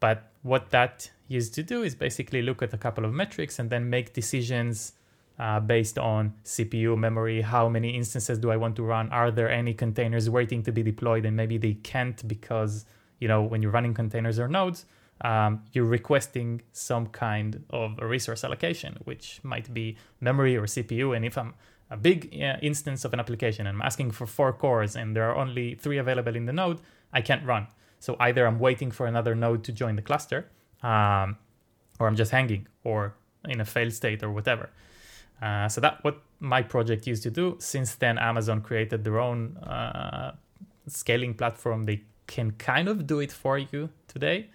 But 0.00 0.30
what 0.42 0.70
that 0.70 1.10
used 1.26 1.52
to 1.54 1.62
do 1.62 1.82
is 1.82 1.94
basically 1.94 2.40
look 2.42 2.62
at 2.62 2.72
a 2.72 2.78
couple 2.78 3.04
of 3.04 3.12
metrics 3.12 3.58
and 3.58 3.68
then 3.70 3.90
make 3.90 4.12
decisions 4.14 4.92
uh, 5.40 5.60
based 5.60 5.98
on 5.98 6.32
CPU 6.44 6.96
memory. 6.98 7.42
How 7.42 7.68
many 7.68 7.90
instances 7.90 8.38
do 8.40 8.50
I 8.50 8.56
want 8.56 8.74
to 8.76 8.82
run? 8.82 9.08
Are 9.10 9.30
there 9.30 9.48
any 9.48 9.72
containers 9.72 10.28
waiting 10.28 10.64
to 10.64 10.72
be 10.72 10.82
deployed? 10.82 11.24
And 11.26 11.36
maybe 11.36 11.58
they 11.58 11.74
can't 11.74 12.26
because, 12.26 12.86
you 13.20 13.28
know, 13.28 13.42
when 13.42 13.62
you're 13.62 13.70
running 13.70 13.94
containers 13.94 14.38
or 14.40 14.48
nodes, 14.48 14.84
um, 15.22 15.62
you're 15.72 15.84
requesting 15.84 16.62
some 16.72 17.06
kind 17.06 17.64
of 17.70 17.98
a 17.98 18.06
resource 18.06 18.44
allocation, 18.44 18.98
which 19.04 19.40
might 19.42 19.72
be 19.72 19.96
memory 20.20 20.56
or 20.56 20.62
CPU. 20.62 21.16
And 21.16 21.24
if 21.24 21.36
I'm 21.36 21.54
a 21.90 21.96
big 21.96 22.34
uh, 22.34 22.56
instance 22.62 23.04
of 23.04 23.12
an 23.12 23.20
application 23.20 23.66
and 23.66 23.76
I'm 23.76 23.82
asking 23.82 24.12
for 24.12 24.26
four 24.26 24.52
cores 24.52 24.96
and 24.96 25.16
there 25.16 25.28
are 25.30 25.36
only 25.36 25.74
three 25.74 25.98
available 25.98 26.36
in 26.36 26.46
the 26.46 26.52
node, 26.52 26.80
I 27.12 27.20
can't 27.20 27.44
run. 27.44 27.66
So 28.00 28.16
either 28.20 28.46
I'm 28.46 28.58
waiting 28.58 28.90
for 28.90 29.06
another 29.06 29.34
node 29.34 29.64
to 29.64 29.72
join 29.72 29.96
the 29.96 30.02
cluster, 30.02 30.48
um, 30.82 31.36
or 31.98 32.06
I'm 32.06 32.16
just 32.16 32.30
hanging, 32.30 32.68
or 32.84 33.14
in 33.48 33.60
a 33.60 33.64
failed 33.64 33.92
state, 33.92 34.22
or 34.22 34.30
whatever. 34.30 34.70
Uh, 35.42 35.68
so 35.68 35.80
that 35.80 36.02
what 36.04 36.22
my 36.40 36.62
project 36.62 37.06
used 37.06 37.22
to 37.24 37.30
do. 37.30 37.56
Since 37.58 37.96
then, 37.96 38.18
Amazon 38.18 38.60
created 38.60 39.04
their 39.04 39.18
own 39.18 39.56
uh, 39.58 40.34
scaling 40.86 41.34
platform. 41.34 41.84
They 41.84 42.02
can 42.26 42.52
kind 42.52 42.88
of 42.88 43.06
do 43.06 43.20
it 43.20 43.32
for 43.32 43.58
you 43.58 43.90
today. 44.06 44.50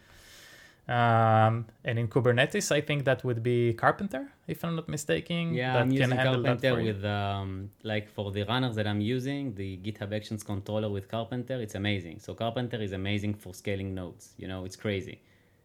Um, 0.88 1.66
and 1.86 1.98
in 1.98 2.10
Kubernetes, 2.10 2.70
I 2.72 2.82
think 2.82 3.06
that 3.06 3.24
would 3.24 3.42
be 3.42 3.74
Karpenter, 3.74 4.28
if 4.48 4.66
I'm 4.66 4.76
not 4.76 4.90
mistaken. 4.90 5.54
Yeah, 5.54 5.74
that 5.74 5.82
I'm 5.84 5.92
using 5.92 6.18
Karpenter 6.18 6.84
with 6.84 7.06
um, 7.06 7.70
like 7.84 8.10
for 8.10 8.32
the 8.32 8.44
runners 8.44 8.76
that 8.76 8.86
I'm 8.86 9.00
using, 9.00 9.56
the 9.56 9.78
GitHub 9.78 10.14
Actions 10.14 10.44
controller 10.44 10.90
with 10.90 11.08
Karpenter. 11.10 11.62
It's 11.62 11.76
amazing. 11.76 12.20
So 12.20 12.36
Karpenter 12.36 12.82
is 12.82 12.92
amazing 12.92 13.36
for 13.36 13.54
scaling 13.54 13.96
nodes. 13.96 14.34
You 14.38 14.50
know, 14.50 14.66
it's 14.66 14.76
crazy. 14.76 15.22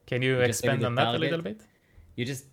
Can 0.07 0.23
you 0.23 0.37
You 0.37 0.43
expand 0.43 0.85
on 0.85 0.95
that 0.95 1.15
a 1.15 1.19
little 1.19 1.43
bit? 1.43 1.63
You 2.15 2.25
just 2.25 2.47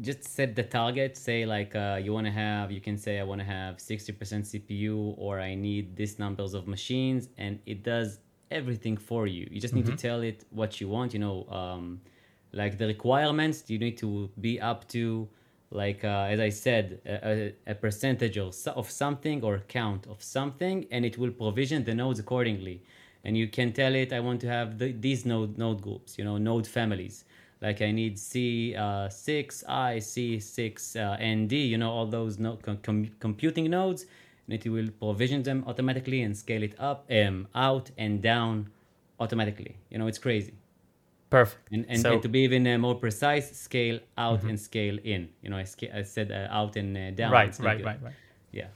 just 0.00 0.24
set 0.24 0.56
the 0.56 0.62
target. 0.62 1.18
Say 1.18 1.44
like 1.44 1.76
uh, 1.76 2.00
you 2.02 2.14
want 2.14 2.26
to 2.26 2.32
have. 2.32 2.72
You 2.72 2.80
can 2.80 2.96
say 2.96 3.20
I 3.20 3.24
want 3.24 3.40
to 3.40 3.46
have 3.46 3.76
60% 3.76 4.16
CPU 4.50 5.14
or 5.18 5.38
I 5.40 5.54
need 5.54 5.96
this 5.96 6.18
numbers 6.18 6.54
of 6.54 6.66
machines, 6.66 7.28
and 7.36 7.58
it 7.66 7.82
does 7.82 8.20
everything 8.50 8.96
for 8.96 9.26
you. 9.26 9.48
You 9.50 9.60
just 9.60 9.74
need 9.74 9.86
to 9.86 9.96
tell 9.96 10.22
it 10.22 10.44
what 10.50 10.80
you 10.80 10.88
want. 10.88 11.12
You 11.12 11.20
know, 11.20 11.46
um, 11.50 12.00
like 12.52 12.78
the 12.78 12.86
requirements. 12.86 13.64
You 13.68 13.78
need 13.78 13.98
to 13.98 14.30
be 14.40 14.60
up 14.60 14.88
to 14.88 15.28
like 15.70 16.04
uh, 16.04 16.28
as 16.30 16.40
I 16.40 16.48
said, 16.50 17.00
a, 17.06 17.52
a, 17.66 17.74
percentage 17.74 18.38
of, 18.38 18.54
of 18.76 18.90
something 18.90 19.42
or 19.42 19.58
count 19.68 20.06
of 20.06 20.22
something, 20.22 20.86
and 20.90 21.04
it 21.04 21.18
will 21.18 21.30
provision 21.30 21.84
the 21.84 21.94
nodes 21.94 22.20
accordingly. 22.20 22.82
And 23.24 23.36
you 23.36 23.48
can 23.48 23.72
tell 23.72 23.94
it, 23.94 24.12
I 24.12 24.20
want 24.20 24.40
to 24.42 24.48
have 24.48 24.78
the, 24.78 24.92
these 24.92 25.26
node 25.26 25.58
node 25.58 25.82
groups, 25.82 26.16
you 26.18 26.24
know, 26.24 26.38
node 26.38 26.66
families. 26.66 27.24
Like 27.60 27.82
I 27.82 27.90
need 27.90 28.18
C 28.18 28.74
uh, 28.76 29.08
six 29.08 29.64
I, 29.66 29.98
C 29.98 30.38
six 30.38 30.94
uh, 30.94 31.16
and 31.18 31.48
D, 31.48 31.64
you 31.64 31.78
know, 31.78 31.90
all 31.90 32.06
those 32.06 32.38
no, 32.38 32.56
com- 32.56 33.10
computing 33.18 33.68
nodes, 33.70 34.06
and 34.48 34.54
it 34.64 34.68
will 34.70 34.88
provision 35.00 35.42
them 35.42 35.64
automatically 35.66 36.22
and 36.22 36.36
scale 36.36 36.62
it 36.62 36.74
up, 36.78 37.06
um, 37.10 37.48
out 37.54 37.90
and 37.98 38.22
down 38.22 38.70
automatically. 39.20 39.76
You 39.90 39.98
know, 39.98 40.06
it's 40.06 40.18
crazy. 40.18 40.54
Perfect. 41.30 41.68
And, 41.72 41.84
and, 41.88 42.00
So- 42.00 42.12
and 42.14 42.22
to 42.22 42.28
be 42.28 42.40
even 42.40 42.66
uh, 42.66 42.78
more 42.78 42.94
precise, 42.94 43.50
scale 43.56 43.98
out 44.16 44.42
and 44.44 44.58
scale 44.58 44.98
in. 45.02 45.28
You 45.42 45.50
know, 45.50 45.56
I, 45.56 45.64
sca- 45.64 45.96
I 45.98 46.02
said 46.02 46.30
uh, 46.30 46.46
out 46.58 46.76
and 46.76 46.96
uh, 46.96 47.10
down. 47.10 47.32
right, 47.32 47.54
right, 47.58 47.78
good. 47.78 47.86
right, 47.86 48.02
right. 48.02 48.14
Yeah. 48.52 48.66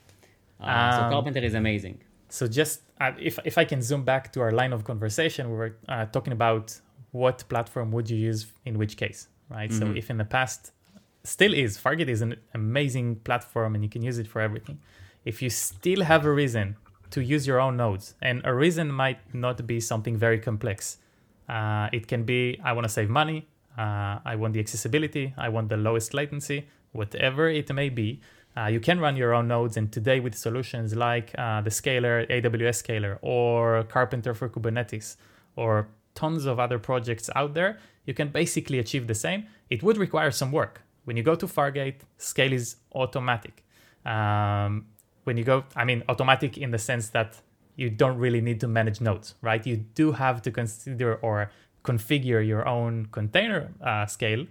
Uh, 0.60 0.96
so 0.96 1.02
Um, 1.04 1.12
Karpenter 1.24 1.42
is 1.42 1.54
amazing. 1.54 2.00
So 2.28 2.46
just 2.46 2.82
uh, 3.00 3.12
if 3.18 3.38
if 3.44 3.56
I 3.58 3.64
can 3.64 3.80
zoom 3.82 4.02
back 4.04 4.32
to 4.34 4.40
our 4.40 4.52
line 4.52 4.72
of 4.72 4.84
conversation, 4.84 5.50
we 5.50 5.56
were 5.56 5.76
uh, 5.88 6.06
talking 6.06 6.32
about 6.32 6.78
what 7.12 7.44
platform 7.48 7.90
would 7.92 8.08
you 8.10 8.16
use 8.16 8.46
in 8.64 8.78
which 8.78 8.96
case, 8.96 9.28
right? 9.48 9.72
So 9.72 9.84
Mhm. 9.86 9.96
if 10.00 10.10
in 10.10 10.16
the 10.18 10.24
past, 10.24 10.72
still 11.24 11.54
is, 11.54 11.78
Fargate 11.78 12.08
is 12.16 12.20
an 12.22 12.36
amazing 12.54 13.16
platform 13.28 13.74
and 13.74 13.82
you 13.84 13.90
can 13.90 14.02
use 14.02 14.18
it 14.18 14.28
for 14.28 14.40
everything. 14.40 14.78
If 15.24 15.42
you 15.42 15.50
still 15.50 16.02
have 16.02 16.24
a 16.24 16.32
reason 16.32 16.76
to 17.10 17.20
use 17.20 17.46
your 17.46 17.60
own 17.60 17.76
nodes, 17.76 18.14
and 18.22 18.40
a 18.44 18.54
reason 18.54 18.90
might 18.90 19.18
not 19.34 19.66
be 19.66 19.80
something 19.80 20.16
very 20.16 20.38
complex. 20.38 20.98
Uh, 21.48 21.88
it 21.92 22.06
can 22.06 22.24
be 22.24 22.58
I 22.64 22.72
want 22.72 22.84
to 22.84 22.88
save 22.88 23.10
money, 23.10 23.48
uh, 23.76 24.18
I 24.24 24.36
want 24.36 24.54
the 24.54 24.60
accessibility, 24.60 25.34
I 25.36 25.48
want 25.48 25.68
the 25.68 25.76
lowest 25.76 26.14
latency, 26.14 26.66
whatever 26.92 27.48
it 27.48 27.72
may 27.72 27.88
be. 27.88 28.20
Uh, 28.56 28.66
you 28.66 28.80
can 28.80 28.98
run 28.98 29.16
your 29.16 29.32
own 29.32 29.48
nodes, 29.48 29.76
and 29.76 29.92
today 29.92 30.20
with 30.20 30.34
solutions 30.34 30.94
like 30.94 31.32
uh, 31.38 31.60
the 31.60 31.70
Scaler, 31.70 32.26
AWS 32.26 32.76
Scaler, 32.76 33.18
or 33.22 33.84
Karpenter 33.84 34.34
for 34.34 34.48
Kubernetes, 34.48 35.16
or 35.56 35.88
tons 36.14 36.46
of 36.46 36.58
other 36.58 36.78
projects 36.78 37.30
out 37.36 37.54
there, 37.54 37.78
you 38.06 38.14
can 38.14 38.28
basically 38.28 38.78
achieve 38.78 39.06
the 39.06 39.14
same. 39.14 39.46
It 39.68 39.82
would 39.82 39.96
require 39.96 40.30
some 40.30 40.50
work. 40.50 40.82
When 41.04 41.16
you 41.16 41.22
go 41.22 41.34
to 41.34 41.46
Fargate, 41.46 42.00
scale 42.18 42.52
is 42.52 42.76
automatic. 42.94 43.64
Um, 44.04 44.86
when 45.30 45.36
you 45.36 45.44
go, 45.44 45.62
I 45.76 45.84
mean, 45.84 46.02
automatic 46.08 46.58
in 46.58 46.72
the 46.72 46.78
sense 46.78 47.10
that 47.10 47.40
you 47.76 47.88
don't 47.88 48.18
really 48.18 48.40
need 48.40 48.58
to 48.62 48.66
manage 48.66 49.00
nodes, 49.00 49.36
right? 49.42 49.64
You 49.64 49.76
do 49.76 50.10
have 50.10 50.42
to 50.42 50.50
consider 50.50 51.14
or 51.22 51.52
configure 51.84 52.44
your 52.44 52.66
own 52.66 53.06
container 53.12 53.70
uh, 53.80 54.06
scale, 54.06 54.44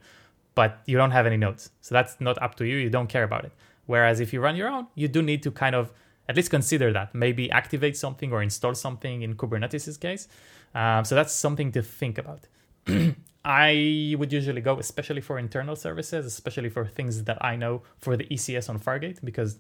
but 0.56 0.80
you 0.86 0.96
don't 0.96 1.12
have 1.12 1.26
any 1.26 1.36
nodes. 1.36 1.72
So 1.82 1.94
that's 1.94 2.22
not 2.22 2.42
up 2.42 2.56
to 2.56 2.64
you. 2.66 2.78
You 2.78 2.90
don't 2.90 3.08
care 3.08 3.26
about 3.26 3.44
it. 3.44 3.52
Whereas 3.88 4.22
if 4.22 4.32
you 4.32 4.40
run 4.40 4.56
your 4.56 4.70
own, 4.70 4.88
you 4.96 5.10
do 5.10 5.22
need 5.22 5.44
to 5.44 5.52
kind 5.52 5.76
of 5.76 5.92
at 6.30 6.38
least 6.38 6.50
consider 6.50 6.94
that. 6.94 7.14
Maybe 7.14 7.52
activate 7.52 7.98
something 7.98 8.32
or 8.32 8.42
install 8.42 8.74
something 8.74 9.22
in 9.22 9.36
Kubernetes' 9.36 10.00
case. 10.00 10.30
Um, 10.74 11.04
so 11.04 11.14
that's 11.14 11.34
something 11.34 11.74
to 11.74 11.82
think 11.82 12.18
about. 12.18 12.48
I 13.44 14.16
would 14.18 14.32
usually 14.32 14.62
go, 14.62 14.80
especially 14.80 15.22
for 15.22 15.40
internal 15.40 15.76
services, 15.76 16.26
especially 16.26 16.70
for 16.70 16.86
things 16.86 17.26
that 17.26 17.44
I 17.44 17.58
know 17.58 17.82
for 17.98 18.16
the 18.16 18.24
ECS 18.26 18.70
on 18.70 18.80
Fargate, 18.80 19.20
because 19.26 19.58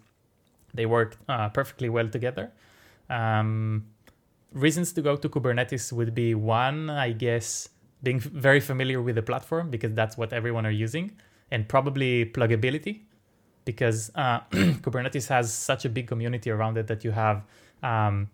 they 0.73 0.85
work 0.85 1.17
uh, 1.27 1.49
perfectly 1.49 1.89
well 1.89 2.07
together. 2.07 2.51
Um, 3.09 3.85
reasons 4.53 4.93
to 4.93 5.01
go 5.01 5.15
to 5.15 5.29
Kubernetes 5.29 5.91
would 5.93 6.13
be 6.13 6.35
one, 6.35 6.89
I 6.89 7.11
guess, 7.11 7.69
being 8.03 8.19
very 8.47 8.59
familiar 8.59 9.01
with 9.01 9.15
the 9.15 9.21
platform 9.23 9.69
because 9.69 9.93
that's 9.93 10.17
what 10.17 10.33
everyone 10.33 10.65
are 10.65 10.71
using, 10.71 11.11
and 11.51 11.67
probably 11.67 12.25
pluggability 12.25 13.01
because 13.65 14.11
uh, 14.15 14.39
Kubernetes 14.83 15.27
has 15.27 15.53
such 15.53 15.85
a 15.85 15.89
big 15.89 16.07
community 16.07 16.49
around 16.49 16.77
it 16.77 16.88
that 16.88 17.03
you 17.03 17.11
have 17.11 17.43
um, 17.83 18.29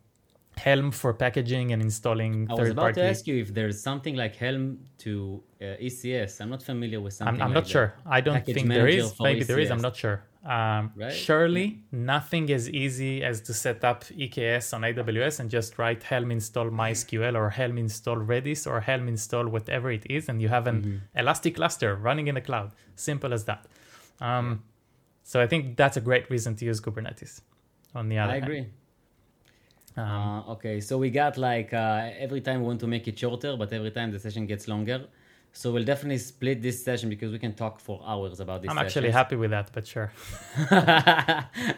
Helm 0.58 0.92
for 0.92 1.14
packaging 1.14 1.74
and 1.74 1.82
installing 1.82 2.48
I 2.50 2.54
was 2.54 2.70
about 2.70 2.82
party. 2.82 3.02
to 3.02 3.08
ask 3.10 3.28
you 3.28 3.42
if 3.42 3.54
there's 3.54 3.82
something 3.82 4.16
like 4.16 4.36
Helm 4.38 4.80
to 5.00 5.44
uh, 5.62 5.66
ECS. 5.82 6.40
I'm 6.40 6.50
not 6.50 6.64
familiar 6.64 7.02
with 7.02 7.14
something. 7.14 7.36
I'm, 7.36 7.42
I'm 7.42 7.50
like 7.50 7.56
not 7.56 7.64
that. 7.66 7.70
sure. 7.70 7.94
I 8.06 8.22
don't 8.22 8.36
Package 8.36 8.56
think 8.56 8.70
there 8.70 8.88
is. 8.88 8.96
manager 8.96 9.08
is. 9.08 9.14
for 9.14 9.24
Maybe 9.24 9.44
there 9.44 9.60
is. 9.60 9.70
I'm 9.72 9.82
not 9.82 9.98
sure. 9.98 10.24
Um, 10.46 10.92
Right? 10.96 11.12
Surely 11.12 11.80
nothing 11.92 12.52
as 12.52 12.70
easy 12.70 13.24
as 13.24 13.42
to 13.42 13.54
set 13.54 13.84
up 13.84 14.04
EKS 14.06 14.74
on 14.76 14.82
AWS 14.84 15.40
and 15.40 15.50
just 15.50 15.80
write 15.80 16.04
Helm 16.04 16.30
install 16.32 16.70
MySQL 16.70 17.36
or 17.36 17.50
Helm 17.50 17.78
install 17.80 18.18
Redis 18.18 18.68
or 18.68 18.80
Helm 18.82 19.08
install 19.08 19.48
whatever 19.48 19.90
it 19.92 20.06
is, 20.10 20.30
and 20.30 20.40
you 20.42 20.50
have 20.50 20.68
an 20.68 20.82
Mm-hmm. 20.82 21.20
Elastic 21.22 21.56
cluster 21.56 21.96
running 21.96 22.28
in 22.28 22.36
the 22.36 22.42
cloud. 22.42 22.72
Simple 22.96 23.34
as 23.34 23.44
that. 23.46 23.66
Um, 24.22 24.64
So 25.24 25.42
I 25.42 25.48
think 25.48 25.76
that's 25.78 25.98
a 25.98 26.02
great 26.02 26.30
reason 26.30 26.56
to 26.58 26.66
use 26.66 26.80
Kubernetes. 26.80 27.42
On 27.96 28.08
the 28.10 28.20
other 28.20 28.34
I 28.34 28.40
hand. 28.40 28.44
agree. 28.46 28.66
Um, 29.98 30.06
Uh, 30.06 30.52
okay, 30.54 30.82
so 30.82 30.98
we 30.98 31.10
got 31.10 31.38
like 31.38 31.74
uh, 31.74 32.12
every 32.26 32.42
time 32.42 32.60
we 32.62 32.68
want 32.68 32.80
to 32.82 32.88
make 32.88 33.08
it 33.08 33.18
shorter, 33.18 33.56
but 33.58 33.72
every 33.74 33.92
time 33.92 34.12
the 34.12 34.20
session 34.20 34.46
gets 34.46 34.68
longer. 34.68 35.00
So 35.56 35.72
we'll 35.72 35.86
definitely 35.86 36.18
split 36.18 36.62
this 36.62 36.84
session 36.84 37.10
because 37.10 37.32
we 37.32 37.40
can 37.40 37.54
talk 37.54 37.80
for 37.80 38.02
hours 38.06 38.42
about 38.42 38.62
this. 38.62 38.70
I'm 38.70 38.78
actually 38.78 39.10
happy 39.10 39.38
with 39.38 39.52
that, 39.52 39.70
but 39.72 39.88
sure. 39.88 40.12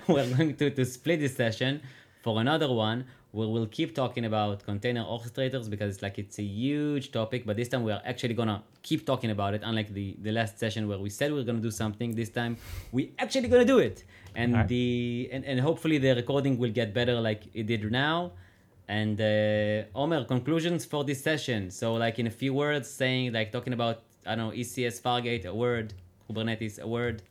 we're 0.08 0.36
going 0.36 0.56
to, 0.56 0.72
to 0.72 0.84
split 0.84 1.20
this 1.20 1.36
session 1.36 1.82
for 2.24 2.42
another 2.42 2.74
one 2.74 3.06
where 3.32 3.48
we'll 3.48 3.68
keep 3.68 3.94
talking 3.94 4.26
about 4.26 4.64
container 4.64 5.04
orchestrators 5.04 5.70
because 5.70 5.94
it's 5.94 6.02
like 6.02 6.18
it's 6.18 6.40
a 6.40 6.44
huge 6.44 7.12
topic 7.12 7.46
but 7.46 7.56
this 7.56 7.68
time 7.68 7.84
we 7.84 7.92
are 7.92 8.02
actually 8.06 8.34
gonna 8.34 8.64
keep 8.82 9.06
talking 9.06 9.32
about 9.32 9.54
it 9.54 9.62
unlike 9.64 9.94
the 9.94 10.16
the 10.22 10.32
last 10.32 10.58
session 10.58 10.88
where 10.88 10.98
we 10.98 11.10
said 11.10 11.32
we 11.32 11.40
are 11.40 11.44
gonna 11.44 11.60
do 11.60 11.70
something 11.70 12.16
this 12.16 12.30
time 12.30 12.58
we 12.92 13.12
actually 13.20 13.48
gonna 13.48 13.66
do 13.66 13.80
it 13.80 14.06
and 14.36 14.54
Alright. 14.54 14.70
the 14.70 15.30
and, 15.32 15.46
and 15.46 15.60
hopefully 15.60 15.98
the 15.98 16.16
recording 16.16 16.58
will 16.58 16.72
get 16.72 16.94
better 16.94 17.20
like 17.20 17.44
it 17.54 17.68
did 17.68 17.92
now 17.92 18.32
and 18.88 19.20
uh, 19.20 19.84
Omer, 19.96 20.26
conclusions 20.26 20.86
for 20.86 21.04
this 21.04 21.22
session. 21.22 21.72
So, 21.72 21.94
like 21.94 22.20
in 22.20 22.28
a 22.28 22.32
few 22.32 22.54
words, 22.54 22.90
saying 22.90 23.34
like 23.34 23.52
talking 23.52 23.74
about 23.74 24.04
I 24.26 24.36
don't 24.36 24.50
know 24.50 24.54
ECS 24.56 25.02
Fargate, 25.02 25.46
a 25.46 25.54
word, 25.54 25.94
Kubernetes, 26.30 26.80
a 26.80 26.88
word, 26.88 27.24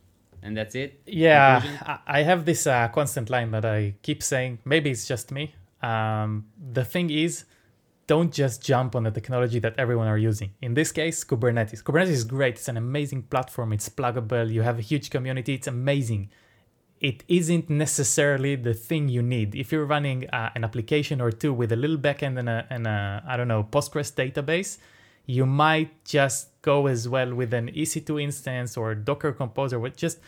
and 0.43 0.55
that's 0.55 0.75
it. 0.75 1.01
Yeah, 1.05 1.61
Conclusion? 1.61 1.87
I 1.87 1.99
I 2.19 2.23
have 2.23 2.45
this 2.45 2.67
uh, 2.67 2.87
constant 2.89 3.29
line 3.29 3.51
that 3.51 3.65
I 3.65 3.95
keep 4.01 4.21
saying. 4.21 4.59
Maybe 4.65 4.91
it's 4.91 5.07
just 5.07 5.31
me. 5.31 5.55
Um, 5.81 6.45
the 6.73 6.83
thing 6.83 7.09
is, 7.09 7.45
don't 8.07 8.31
just 8.31 8.63
jump 8.63 8.95
on 8.95 9.03
the 9.03 9.11
technology 9.11 9.59
that 9.59 9.75
everyone 9.77 10.07
are 10.07 10.17
using. 10.17 10.51
In 10.61 10.73
this 10.73 10.91
case, 10.91 11.23
Kubernetes. 11.23 11.83
Kubernetes 11.83 12.09
is 12.09 12.23
great. 12.23 12.55
It's 12.55 12.67
an 12.67 12.77
amazing 12.77 13.23
platform. 13.23 13.73
It's 13.73 13.89
pluggable. 13.89 14.49
You 14.51 14.61
have 14.61 14.79
a 14.79 14.81
huge 14.81 15.09
community. 15.09 15.55
It's 15.55 15.67
amazing. 15.67 16.29
It 16.99 17.23
isn't 17.27 17.69
necessarily 17.69 18.55
the 18.55 18.73
thing 18.73 19.07
you 19.07 19.21
need. 19.21 19.55
If 19.55 19.71
you're 19.71 19.85
running 19.85 20.29
uh, 20.29 20.49
an 20.55 20.63
application 20.63 21.21
or 21.21 21.31
two 21.31 21.53
with 21.53 21.71
a 21.71 21.75
little 21.75 21.97
backend 21.97 22.39
and 22.39 22.49
a, 22.49 22.65
and 22.69 22.87
a 22.87 23.23
I 23.27 23.37
don't 23.37 23.47
know 23.47 23.63
Postgres 23.63 24.13
database, 24.13 24.77
you 25.25 25.45
might 25.45 26.03
just 26.05 26.61
go 26.61 26.87
as 26.87 27.07
well 27.07 27.35
with 27.35 27.53
an 27.53 27.69
EC2 27.69 28.21
instance 28.23 28.77
or 28.77 28.95
Docker 28.95 29.31
Compose 29.31 29.73
or. 29.73 29.89
Just 29.89 30.19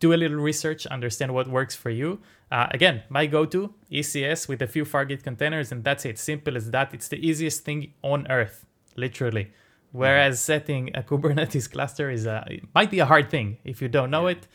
do 0.00 0.12
a 0.12 0.16
little 0.16 0.38
research, 0.38 0.86
understand 0.86 1.34
what 1.34 1.48
works 1.48 1.74
for 1.74 1.90
you. 1.90 2.20
Uh, 2.50 2.66
again, 2.70 3.02
my 3.08 3.26
go-to 3.26 3.74
ECS 3.90 4.48
with 4.48 4.62
a 4.62 4.66
few 4.66 4.84
Fargate 4.84 5.22
containers, 5.22 5.72
and 5.72 5.84
that's 5.84 6.04
it. 6.04 6.18
Simple 6.18 6.56
as 6.56 6.70
that. 6.70 6.94
It's 6.94 7.08
the 7.08 7.16
easiest 7.16 7.64
thing 7.64 7.92
on 8.02 8.30
earth, 8.30 8.64
literally. 8.96 9.52
Whereas 9.92 10.40
setting 10.40 10.90
a 10.94 11.02
Kubernetes 11.08 11.70
cluster 11.70 12.10
is 12.10 12.26
a 12.26 12.44
it 12.48 12.64
might 12.74 12.90
be 12.90 13.00
a 13.00 13.06
hard 13.06 13.30
thing 13.30 13.58
if 13.64 13.82
you 13.82 13.88
don't 13.88 14.10
know 14.10 14.26
it, 14.26 14.46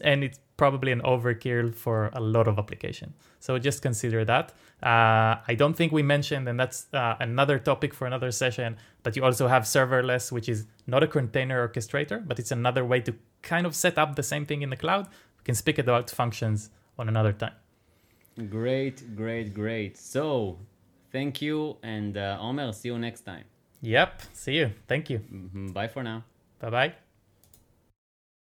and 0.00 0.24
it's 0.24 0.38
probably 0.58 0.92
an 0.92 1.00
overkill 1.00 1.74
for 1.74 2.10
a 2.12 2.20
lot 2.20 2.46
of 2.46 2.58
application. 2.58 3.14
So 3.40 3.58
just 3.58 3.80
consider 3.80 4.24
that. 4.26 4.52
Uh, 4.82 5.40
I 5.48 5.54
don't 5.56 5.74
think 5.74 5.90
we 5.92 6.02
mentioned, 6.02 6.46
and 6.48 6.60
that's 6.60 6.86
uh, 6.92 7.16
another 7.20 7.58
topic 7.58 7.94
for 7.94 8.06
another 8.06 8.30
session. 8.30 8.76
But 9.02 9.16
you 9.16 9.24
also 9.24 9.48
have 9.48 9.62
serverless, 9.62 10.30
which 10.30 10.48
is 10.50 10.66
not 10.86 11.02
a 11.02 11.06
container 11.06 11.66
orchestrator, 11.66 12.26
but 12.28 12.38
it's 12.38 12.50
another 12.50 12.84
way 12.84 13.00
to 13.00 13.14
kind 13.40 13.64
of 13.66 13.74
set 13.74 13.96
up 13.96 14.16
the 14.16 14.22
same 14.22 14.44
thing 14.44 14.60
in 14.60 14.68
the 14.68 14.76
cloud. 14.76 15.06
We 15.38 15.44
can 15.44 15.54
speak 15.54 15.78
about 15.78 16.10
functions 16.10 16.68
on 16.98 17.08
another 17.08 17.32
time. 17.32 17.54
Great, 18.50 19.16
great, 19.16 19.54
great. 19.54 19.96
So, 19.96 20.58
thank 21.10 21.40
you, 21.40 21.76
and 21.82 22.16
uh, 22.16 22.38
Omer, 22.40 22.72
see 22.72 22.88
you 22.88 22.98
next 22.98 23.22
time. 23.22 23.44
Yep. 23.80 24.22
See 24.32 24.56
you. 24.58 24.70
Thank 24.86 25.08
you. 25.10 25.20
Mhm, 25.20 25.72
Bye 25.72 25.88
for 25.88 26.02
now. 26.02 26.24
Bye 26.60 26.70
bye. 26.70 27.07